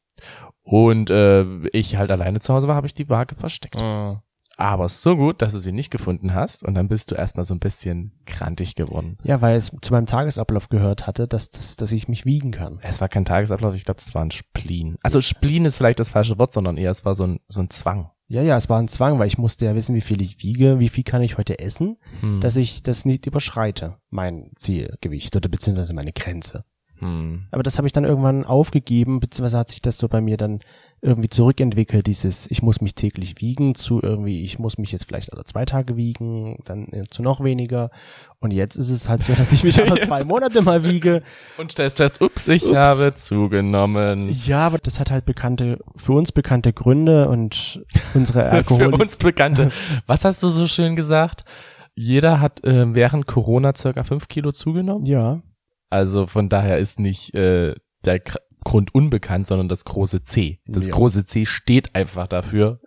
[0.62, 3.80] und äh, ich halt alleine zu Hause war, habe ich die Waage versteckt.
[3.80, 4.18] Mhm.
[4.56, 7.54] Aber so gut, dass du sie nicht gefunden hast und dann bist du erstmal so
[7.54, 9.16] ein bisschen krantig geworden.
[9.22, 12.80] ja, weil es zu meinem Tagesablauf gehört hatte, dass, dass, dass ich mich wiegen kann.
[12.82, 14.96] Es war kein Tagesablauf, ich glaube, das war ein Spleen.
[15.04, 17.70] Also Spleen ist vielleicht das falsche Wort, sondern eher es war so ein, so ein
[17.70, 18.10] Zwang.
[18.30, 20.78] Ja, ja, es war ein Zwang, weil ich musste ja wissen, wie viel ich wiege,
[20.78, 22.40] wie viel kann ich heute essen, Hm.
[22.40, 26.64] dass ich das nicht überschreite, mein Zielgewicht oder beziehungsweise meine Grenze.
[26.98, 27.46] hm.
[27.50, 30.60] Aber das habe ich dann irgendwann aufgegeben, beziehungsweise hat sich das so bei mir dann
[31.00, 35.32] irgendwie zurückentwickelt, dieses ich muss mich täglich wiegen zu irgendwie, ich muss mich jetzt vielleicht
[35.32, 37.90] alle zwei Tage wiegen, dann zu noch weniger.
[38.40, 41.22] Und jetzt ist es halt so, dass ich mich alle zwei Monate mal wiege.
[41.56, 42.76] Und stellst fest, ups, ich Ups.
[42.76, 44.28] habe zugenommen.
[44.44, 47.84] Ja, aber das hat halt bekannte, für uns bekannte Gründe und
[48.14, 49.70] unsere Für Alkohol uns Bekannte.
[50.06, 51.44] Was hast du so schön gesagt?
[51.94, 55.06] Jeder hat äh, während Corona circa fünf Kilo zugenommen.
[55.06, 55.42] Ja,
[55.90, 58.20] Also von daher ist nicht äh, der
[58.64, 60.60] Grund unbekannt, sondern das große C.
[60.66, 60.94] Das Ja.
[60.94, 62.80] große C steht einfach dafür.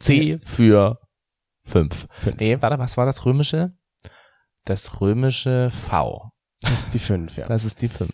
[0.00, 0.98] C für
[1.64, 2.06] fünf.
[2.10, 2.36] fünf.
[2.38, 3.72] Nee, warte, was war das römische?
[4.64, 6.30] Das römische V.
[6.60, 7.46] Das ist die fünf, ja.
[7.46, 8.10] Das ist die fünf.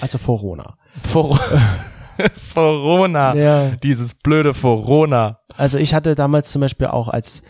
[0.00, 0.76] Also Corona.
[1.02, 1.38] For
[2.54, 3.34] Corona.
[3.36, 3.70] Ja.
[3.76, 5.38] Dieses blöde Corona.
[5.56, 7.42] Also ich hatte damals zum Beispiel auch als,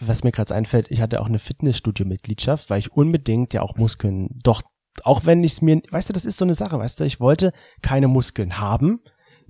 [0.00, 4.28] was mir gerade einfällt, ich hatte auch eine Fitnessstudio-Mitgliedschaft, weil ich unbedingt ja auch Muskeln,
[4.42, 4.62] doch,
[5.04, 7.20] auch wenn ich es mir, weißt du, das ist so eine Sache, weißt du, ich
[7.20, 9.00] wollte keine Muskeln haben,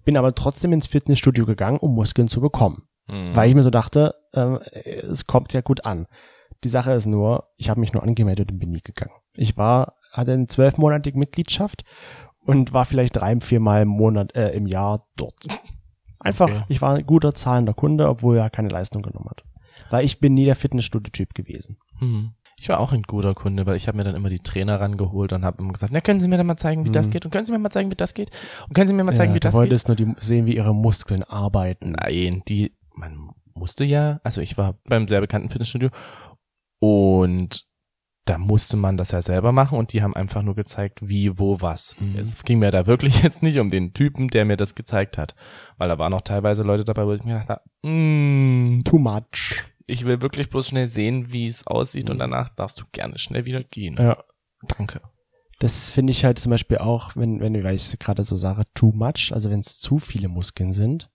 [0.04, 2.84] bin aber trotzdem ins Fitnessstudio gegangen, um Muskeln zu bekommen.
[3.08, 3.34] Mhm.
[3.34, 6.06] Weil ich mir so dachte, ähm, es kommt ja gut an.
[6.64, 9.14] Die Sache ist nur, ich habe mich nur angemeldet und bin nie gegangen.
[9.36, 11.84] Ich war hatte eine zwölfmonatige Mitgliedschaft
[12.44, 15.46] und war vielleicht drei, viermal im Monat, äh, im Jahr dort.
[16.20, 16.64] Einfach, Okay.
[16.68, 19.42] ich war ein guter zahlender Kunde, obwohl er keine Leistung genommen hat.
[19.88, 21.78] Weil ich bin nie der Fitnessstudio-Typ gewesen.
[21.98, 22.32] Hm.
[22.60, 25.32] Ich war auch ein guter Kunde, weil ich habe mir dann immer die Trainer rangeholt
[25.32, 27.10] und habe immer gesagt, na können Sie mir dann mal zeigen, wie das Mhm.
[27.12, 28.30] geht und können Sie mir mal zeigen, wie das geht
[28.68, 29.58] und können Sie mir mal zeigen, ja, wie das geht.
[29.60, 31.92] wolltest nur die, sehen, wie ihre Muskeln arbeiten.
[31.92, 35.88] Nein, die, man musste ja, also ich war beim sehr bekannten Fitnessstudio
[36.78, 37.66] und
[38.26, 41.60] da musste man das ja selber machen und die haben einfach nur gezeigt, wie, wo,
[41.62, 41.96] was.
[41.98, 42.18] Mhm.
[42.18, 45.34] Es ging mir da wirklich jetzt nicht um den Typen, der mir das gezeigt hat,
[45.78, 49.64] weil da waren auch teilweise Leute dabei, wo ich mir gedacht habe, mm, Too much.
[49.90, 53.46] Ich will wirklich bloß schnell sehen, wie es aussieht und danach darfst du gerne schnell
[53.46, 53.96] wieder gehen.
[53.98, 54.22] Ja.
[54.76, 55.00] Danke.
[55.58, 58.92] Das finde ich halt zum Beispiel auch, wenn, wenn, weil ich gerade so sage, too
[58.92, 61.10] much, also wenn es zu viele Muskeln sind,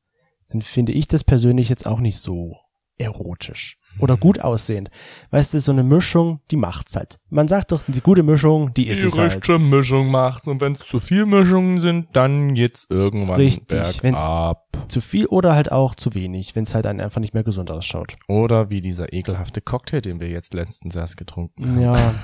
[0.50, 2.58] dann finde ich das persönlich jetzt auch nicht so
[2.98, 4.90] erotisch oder gut aussehend.
[5.32, 7.20] Weißt du, so eine Mischung, die macht's halt.
[7.30, 9.48] Man sagt doch, die gute Mischung, die ist es halt.
[9.60, 14.66] Mischung macht's und wenn es zu viel Mischungen sind, dann geht's irgendwann Richtig, wenn's- bergab.
[14.90, 17.72] Zu viel oder halt auch zu wenig, wenn es halt dann einfach nicht mehr gesund
[17.72, 18.14] ausschaut.
[18.28, 21.82] Oder wie dieser ekelhafte Cocktail, den wir jetzt letztens erst getrunken haben.
[21.82, 22.14] Ja.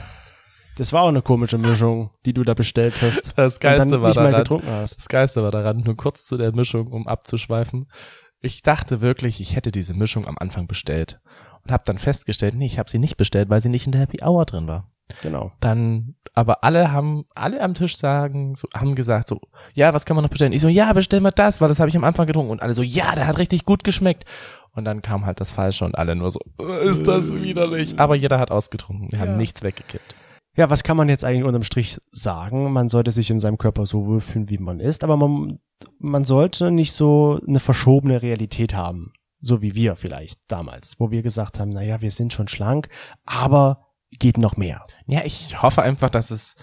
[0.77, 3.33] Das war auch eine komische Mischung, die du da bestellt hast.
[3.35, 4.97] Das Geilste war daran, getrunken hast.
[4.97, 7.91] das Geilste war daran, nur kurz zu der Mischung, um abzuschweifen.
[8.39, 11.19] Ich dachte wirklich, ich hätte diese Mischung am Anfang bestellt
[11.63, 14.01] und habe dann festgestellt, nee, ich habe sie nicht bestellt, weil sie nicht in der
[14.01, 14.89] Happy Hour drin war.
[15.21, 15.51] Genau.
[15.59, 19.41] Dann, aber alle haben, alle am Tisch sagen, so, haben gesagt so,
[19.73, 20.53] ja, was kann man noch bestellen?
[20.53, 22.51] Ich so, ja, bestell mal das, weil das habe ich am Anfang getrunken.
[22.51, 24.23] Und alle so, ja, der hat richtig gut geschmeckt.
[24.71, 27.99] Und dann kam halt das Falsche und alle nur so, "Äh, ist das widerlich.
[27.99, 29.09] Aber jeder hat ausgetrunken.
[29.11, 29.37] Wir haben Ja.
[29.37, 30.15] nichts weggekippt.
[30.55, 32.71] Ja, was kann man jetzt eigentlich unterm Strich sagen?
[32.71, 35.59] Man sollte sich in seinem Körper so wohlfühlen, wie man ist, aber man,
[35.99, 39.11] man sollte nicht so eine verschobene Realität haben.
[39.41, 42.89] So wie wir vielleicht damals, wo wir gesagt haben, na ja, wir sind schon schlank,
[43.25, 44.83] aber geht noch mehr.
[45.07, 46.55] Ja, ich hoffe einfach, dass es,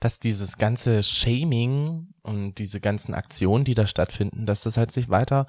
[0.00, 5.08] dass dieses ganze Shaming und diese ganzen Aktionen, die da stattfinden, dass das halt sich
[5.08, 5.46] weiter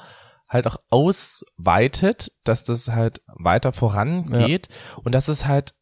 [0.49, 4.69] halt auch ausweitet, dass das halt weiter vorangeht
[5.03, 5.73] und dass es halt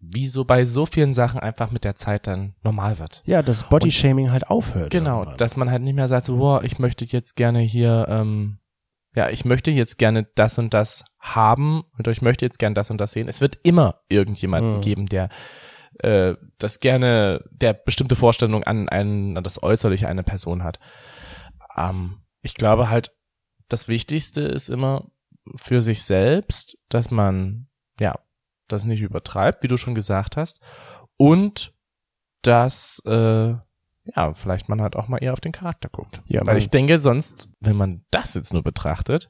[0.00, 3.22] wie so bei so vielen Sachen einfach mit der Zeit dann normal wird.
[3.26, 4.90] Ja, dass Bodyshaming halt aufhört.
[4.90, 5.36] Genau, irgendwann.
[5.38, 8.58] dass man halt nicht mehr sagt, so, boah, ich möchte jetzt gerne hier, ähm,
[9.18, 12.92] ja, ich möchte jetzt gerne das und das haben oder ich möchte jetzt gerne das
[12.92, 13.28] und das sehen.
[13.28, 14.80] Es wird immer irgendjemanden Mhm.
[14.80, 15.28] geben, der
[15.98, 20.78] äh, das gerne, der bestimmte Vorstellungen an, ein, an das Äußerliche einer Person hat.
[21.76, 23.10] Ähm, ich glaube halt,
[23.68, 25.10] das Wichtigste ist immer
[25.56, 27.66] für sich selbst, dass man,
[27.98, 28.14] ja,
[28.68, 30.60] das nicht übertreibt, wie du schon gesagt hast,
[31.16, 31.74] und
[32.42, 33.56] dass, äh,
[34.16, 36.22] ja, vielleicht man halt auch mal eher auf den Charakter guckt.
[36.26, 39.28] Ja, Weil ich denke, sonst, wenn man das jetzt nur betrachtet,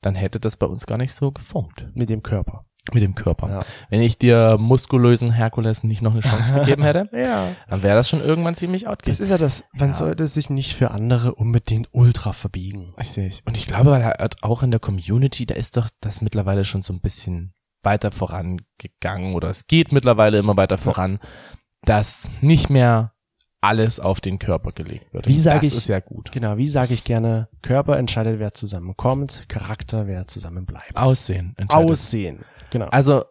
[0.00, 2.64] dann hätte das bei uns gar nicht so geformt mit dem Körper.
[2.94, 3.50] mit dem Körper.
[3.50, 3.60] Ja.
[3.90, 7.48] Wenn ich dir muskulösen Herkules nicht noch eine Chance gegeben hätte, Ja.
[7.68, 9.20] dann wäre das schon irgendwann ziemlich Das outgeht.
[9.20, 9.94] ist ja das, man Ja.
[9.94, 12.94] sollte sich nicht für andere unbedingt ultra verbiegen.
[12.96, 13.42] Richtig.
[13.44, 16.94] Und ich glaube halt auch in der Community, da ist doch das mittlerweile schon so
[16.94, 17.52] ein bisschen
[17.82, 21.18] weiter vorangegangen oder es geht mittlerweile immer weiter voran,
[21.82, 23.12] dass nicht mehr
[23.60, 25.26] alles auf den Körper gelegt wird.
[25.28, 26.30] Wie Und sag das ich- ist ja gut.
[26.32, 30.96] Genau, wie sage ich gerne, Körper entscheidet, wer zusammenkommt, Charakter, wer zusammenbleibt.
[30.96, 31.54] Aussehen.
[31.56, 31.90] entscheidet.
[31.90, 32.44] Aussehen.
[32.70, 32.86] Genau.
[32.86, 33.24] Also,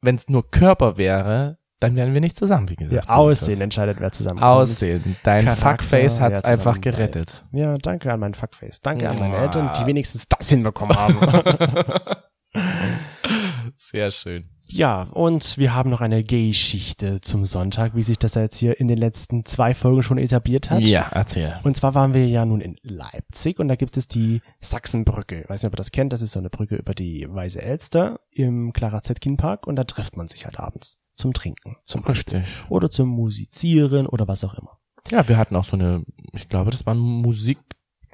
[0.00, 3.10] wenn es nur Körper wäre, dann wären wir nicht zusammen, wie Ja, gesagt.
[3.10, 4.50] Aussehen entscheidet, wer zusammenkommt.
[4.50, 5.16] Aussehen.
[5.22, 7.44] Dein Charakter, Fuckface hat's einfach gerettet.
[7.52, 8.80] Ja, danke an mein Fuckface.
[8.80, 9.36] Danke an meine.
[9.36, 11.18] Eltern, die wenigstens das hinbekommen haben.
[13.90, 14.48] Sehr schön.
[14.68, 18.80] ja, und wir haben noch eine Gay-Schichte zum Sonntag, wie sich das ja jetzt hier
[18.80, 20.80] in den letzten zwei Folgen schon etabliert hat.
[20.80, 21.60] Ja, erzähl.
[21.64, 25.42] Und zwar waren wir ja nun in Leipzig und da gibt es die Sachsenbrücke.
[25.42, 26.14] Ich weiß nicht, ob ihr das kennt.
[26.14, 29.84] Das ist so eine Brücke über die Weiße Elster im Clara Zetkin Park und da
[29.84, 32.38] trifft man sich halt abends zum Trinken zum Beispiel.
[32.38, 32.70] Richtig.
[32.70, 34.78] Oder zum Musizieren oder was auch immer.
[35.10, 37.58] Ja, wir hatten auch so eine, ich glaube, das waren Musik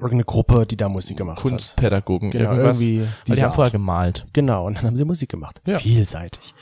[0.00, 1.50] Irgendeine Gruppe, die da Musik gemacht hat.
[1.50, 2.80] Kunstpädagogen, Genau, irgendwas.
[2.80, 3.72] irgendwie Weil die haben vorher Art.
[3.72, 4.26] gemalt.
[4.32, 5.60] Genau, und dann haben sie Musik gemacht.
[5.66, 5.78] Ja.
[5.78, 6.54] Vielseitig.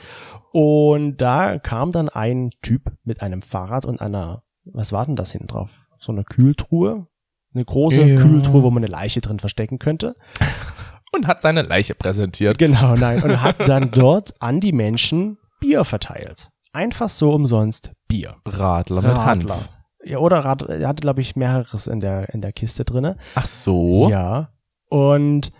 [0.51, 5.31] Und da kam dann ein Typ mit einem Fahrrad und einer, was war denn das
[5.31, 5.87] hinten drauf?
[5.99, 7.07] So eine Kühltruhe?
[7.53, 8.19] Eine große Ja.
[8.21, 10.15] Kühltruhe, wo man eine Leiche drin verstecken könnte.
[11.11, 12.59] Und hat seine Leiche präsentiert.
[12.59, 13.23] Genau, nein.
[13.23, 16.49] Und hat dann dort an die Menschen Bier verteilt.
[16.71, 18.35] Einfach so umsonst Bier.
[18.45, 19.55] Radler mit Radler.
[19.55, 19.69] Hanf.
[20.03, 23.17] Ja, oder Rad, er hatte, glaube ich, mehreres in der, in der Kiste drinne.
[23.35, 24.09] Ach so?
[24.09, 24.49] Ja.
[24.89, 25.51] Und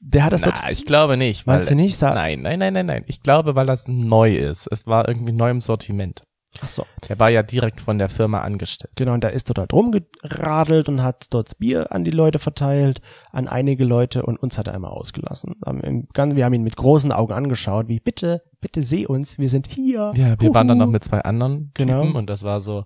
[0.00, 0.70] der hat das Na, dort.
[0.72, 1.46] ich glaube nicht.
[1.46, 1.96] Meinst du weil- nicht?
[1.96, 3.04] Sa Nein, nein, nein, nein, nein.
[3.06, 4.66] Ich glaube, weil das neu ist.
[4.70, 6.24] Es war irgendwie neu im Sortiment.
[6.60, 6.84] Ach so.
[7.08, 8.92] Er war ja direkt von der Firma angestellt.
[8.96, 13.00] Genau, und da ist dort halt rumgeradelt und hat dort Bier an die Leute verteilt,
[13.32, 15.54] an einige Leute und uns hat er einmal ausgelassen.
[15.64, 20.12] Wir haben ihn mit großen Augen angeschaut, wie bitte, bitte seh uns, wir sind hier.
[20.14, 20.86] Ja, wir waren dann Huhu.
[20.86, 22.02] noch mit zwei anderen Genau.
[22.02, 22.84] Typen und das war so,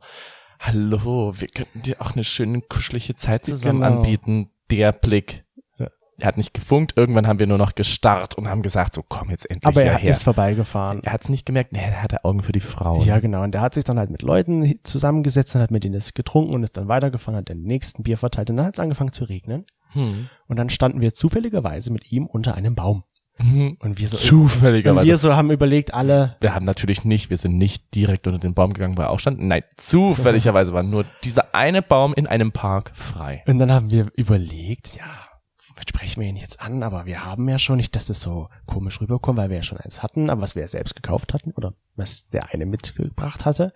[0.58, 3.96] hallo, wir könnten dir auch eine schöne kuschelige Zeit zusammen Genau.
[3.98, 4.50] anbieten.
[4.70, 5.44] Der Blick.
[5.78, 5.88] Ja.
[6.18, 9.30] Er hat nicht gefunkt, irgendwann haben wir nur noch gestarrt und haben gesagt, so komm
[9.30, 10.10] jetzt endlich Aber er hierher.
[10.10, 11.02] ist vorbeigefahren.
[11.04, 13.00] Er hat es nicht gemerkt, nee, er hatte Augen für die Frau.
[13.02, 13.42] Ja, genau.
[13.44, 16.54] Und der hat sich dann halt mit Leuten zusammengesetzt und hat mit denen das getrunken
[16.54, 18.50] und ist dann weitergefahren, hat den nächsten Bier verteilt.
[18.50, 19.64] Und dann hat es angefangen zu regnen.
[19.92, 20.28] Hm.
[20.48, 23.04] Und dann standen wir zufälligerweise mit ihm unter einem Baum.
[23.38, 23.76] Mhm.
[23.80, 25.06] Und wir so, und Zufälligerweise.
[25.06, 28.54] wir so haben überlegt, alle, wir haben natürlich nicht, wir sind nicht direkt unter den
[28.54, 29.40] Baum gegangen, wo er auch stand.
[29.40, 33.42] Nein, zufälligerweise war nur dieser eine Baum in einem Park frei.
[33.46, 35.28] Und dann haben wir überlegt, ja,
[35.76, 36.82] was sprechen wir ihn jetzt an?
[36.82, 39.78] Aber wir haben ja schon nicht, dass das so komisch rüberkommt, weil wir ja schon
[39.78, 43.72] eins hatten, aber was wir ja selbst gekauft hatten oder was der eine mitgebracht hatte.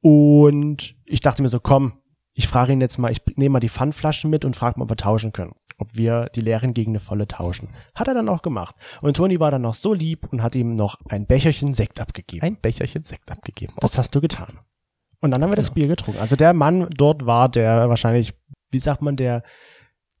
[0.00, 2.00] Und ich dachte mir so, komm,
[2.38, 4.90] ich frage ihn jetzt mal, ich nehme mal die Pfandflaschen mit und frage mal, ob
[4.90, 5.54] wir tauschen können.
[5.78, 7.70] Ob wir die leeren gegen eine volle tauschen.
[7.94, 8.76] Hat er dann auch gemacht.
[9.00, 12.44] Und Toni war dann noch so lieb und hat ihm noch ein Becherchen Sekt abgegeben.
[12.44, 13.72] Ein Becherchen Sekt abgegeben.
[13.80, 14.58] Das hast du getan.
[15.20, 16.20] Und dann haben wir das Bier getrunken.
[16.20, 18.34] Also der Mann dort war der wahrscheinlich,
[18.70, 19.42] wie sagt man, der,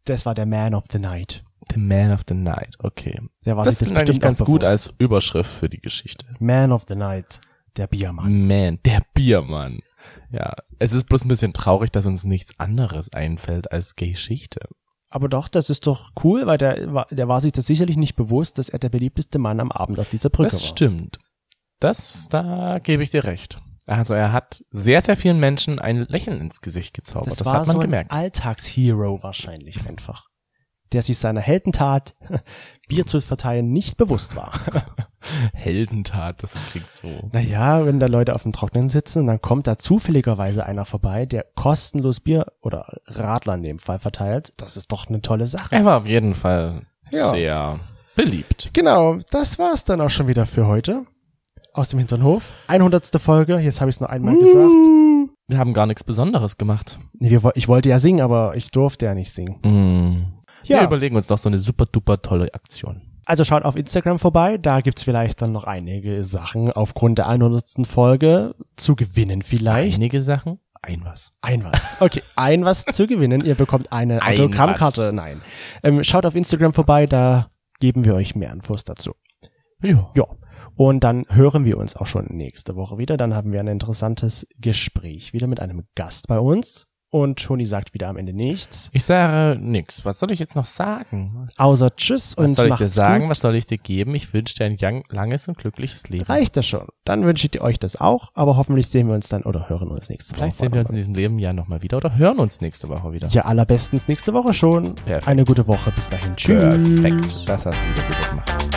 [0.06, 1.44] das war der Man of the Night.
[1.70, 3.20] The Man of the Night, okay.
[3.44, 6.24] Der war das sich ist eigentlich ganz gut als Überschrift für die Geschichte.
[6.38, 7.42] Man of the Night,
[7.76, 8.46] der Biermann.
[8.46, 9.80] Man, der Biermann.
[10.30, 14.60] Ja, es ist bloß ein bisschen traurig, dass uns nichts anderes einfällt als Geschichte.
[15.08, 18.16] Aber doch, das ist doch cool, weil der, war- der war sich das sicherlich nicht
[18.16, 20.68] bewusst, dass er der beliebteste Mann am Abend auf dieser Brücke Das war.
[20.68, 21.18] stimmt.
[21.78, 23.58] Das, da gebe ich dir recht.
[23.86, 27.28] Also er hat sehr, sehr vielen Menschen ein Lächeln ins Gesicht gezaubert.
[27.30, 28.10] Das, Das, war hat man so gemerkt.
[28.10, 30.26] ein Alltagshero wahrscheinlich einfach.
[30.92, 32.16] Der sich seiner Heldentat,
[32.88, 34.52] Bier zu verteilen, nicht bewusst war.
[35.54, 37.08] Heldentat, das klingt so.
[37.32, 41.44] Naja, wenn da Leute auf dem Trocknen sitzen dann kommt da zufälligerweise einer vorbei, der
[41.54, 45.74] kostenlos Bier oder Radler in dem Fall verteilt, das ist doch eine tolle Sache.
[45.74, 47.30] Er war auf jeden Fall Ja.
[47.30, 47.80] sehr
[48.14, 48.70] beliebt.
[48.72, 51.04] Genau, das war's dann auch schon wieder für heute.
[51.72, 52.52] Aus dem Hinterhof.
[52.68, 53.20] 100.
[53.20, 54.72] Folge, jetzt habe ich es nur einmal gesagt.
[55.48, 56.98] Wir haben gar nichts Besonderes gemacht.
[57.12, 59.60] Nee, wir, wo- ich wollte ja singen, aber ich durfte ja nicht singen.
[59.62, 60.42] Mm.
[60.64, 60.78] Ja.
[60.78, 63.02] Wir überlegen uns doch so eine super duper tolle Aktion.
[63.26, 67.84] Also schaut auf Instagram vorbei, da gibt's vielleicht dann noch einige Sachen aufgrund der 100.
[67.84, 69.96] Folge zu gewinnen vielleicht.
[69.96, 71.32] Einige Sachen, ein was.
[71.40, 72.00] Ein was.
[72.00, 73.44] Okay, ein was zu gewinnen.
[73.44, 75.12] Ihr bekommt eine Ein Autogrammkarte.
[75.12, 75.42] Nein.
[75.82, 77.48] Ähm, schaut auf Instagram vorbei, da
[77.80, 79.14] geben wir euch mehr Infos dazu.
[79.82, 80.08] Ja.
[80.14, 80.24] Ja.
[80.76, 83.16] Und dann hören wir uns auch schon nächste Woche wieder.
[83.16, 86.85] Dann haben wir ein interessantes Gespräch wieder mit einem Gast bei uns.
[87.10, 88.90] Und Toni sagt wieder am Ende nichts.
[88.92, 90.04] Ich sage nix.
[90.04, 91.46] Was soll ich jetzt noch sagen?
[91.56, 93.20] Außer Tschüss Was und soll ich dir sagen?
[93.22, 93.30] Gut.
[93.30, 94.14] Was soll ich dir geben?
[94.14, 96.24] Ich wünsche dir ein lang- langes und glückliches Leben.
[96.24, 96.88] Reicht das schon.
[97.04, 98.30] Dann wünsche ich euch das auch.
[98.34, 100.40] Aber hoffentlich sehen wir uns dann oder hören uns nächste Woche.
[100.40, 103.12] Vielleicht sehen wir uns in diesem Leben ja nochmal wieder oder hören uns nächste Woche
[103.12, 103.28] wieder.
[103.28, 104.96] Ja, allerbestens nächste Woche schon.
[104.96, 105.28] Perfekt.
[105.28, 105.92] Eine gute Woche.
[105.92, 106.34] Bis dahin.
[106.36, 106.60] Tschüss.
[106.60, 107.48] Perfekt.
[107.48, 108.75] Das hast du wieder super gemacht.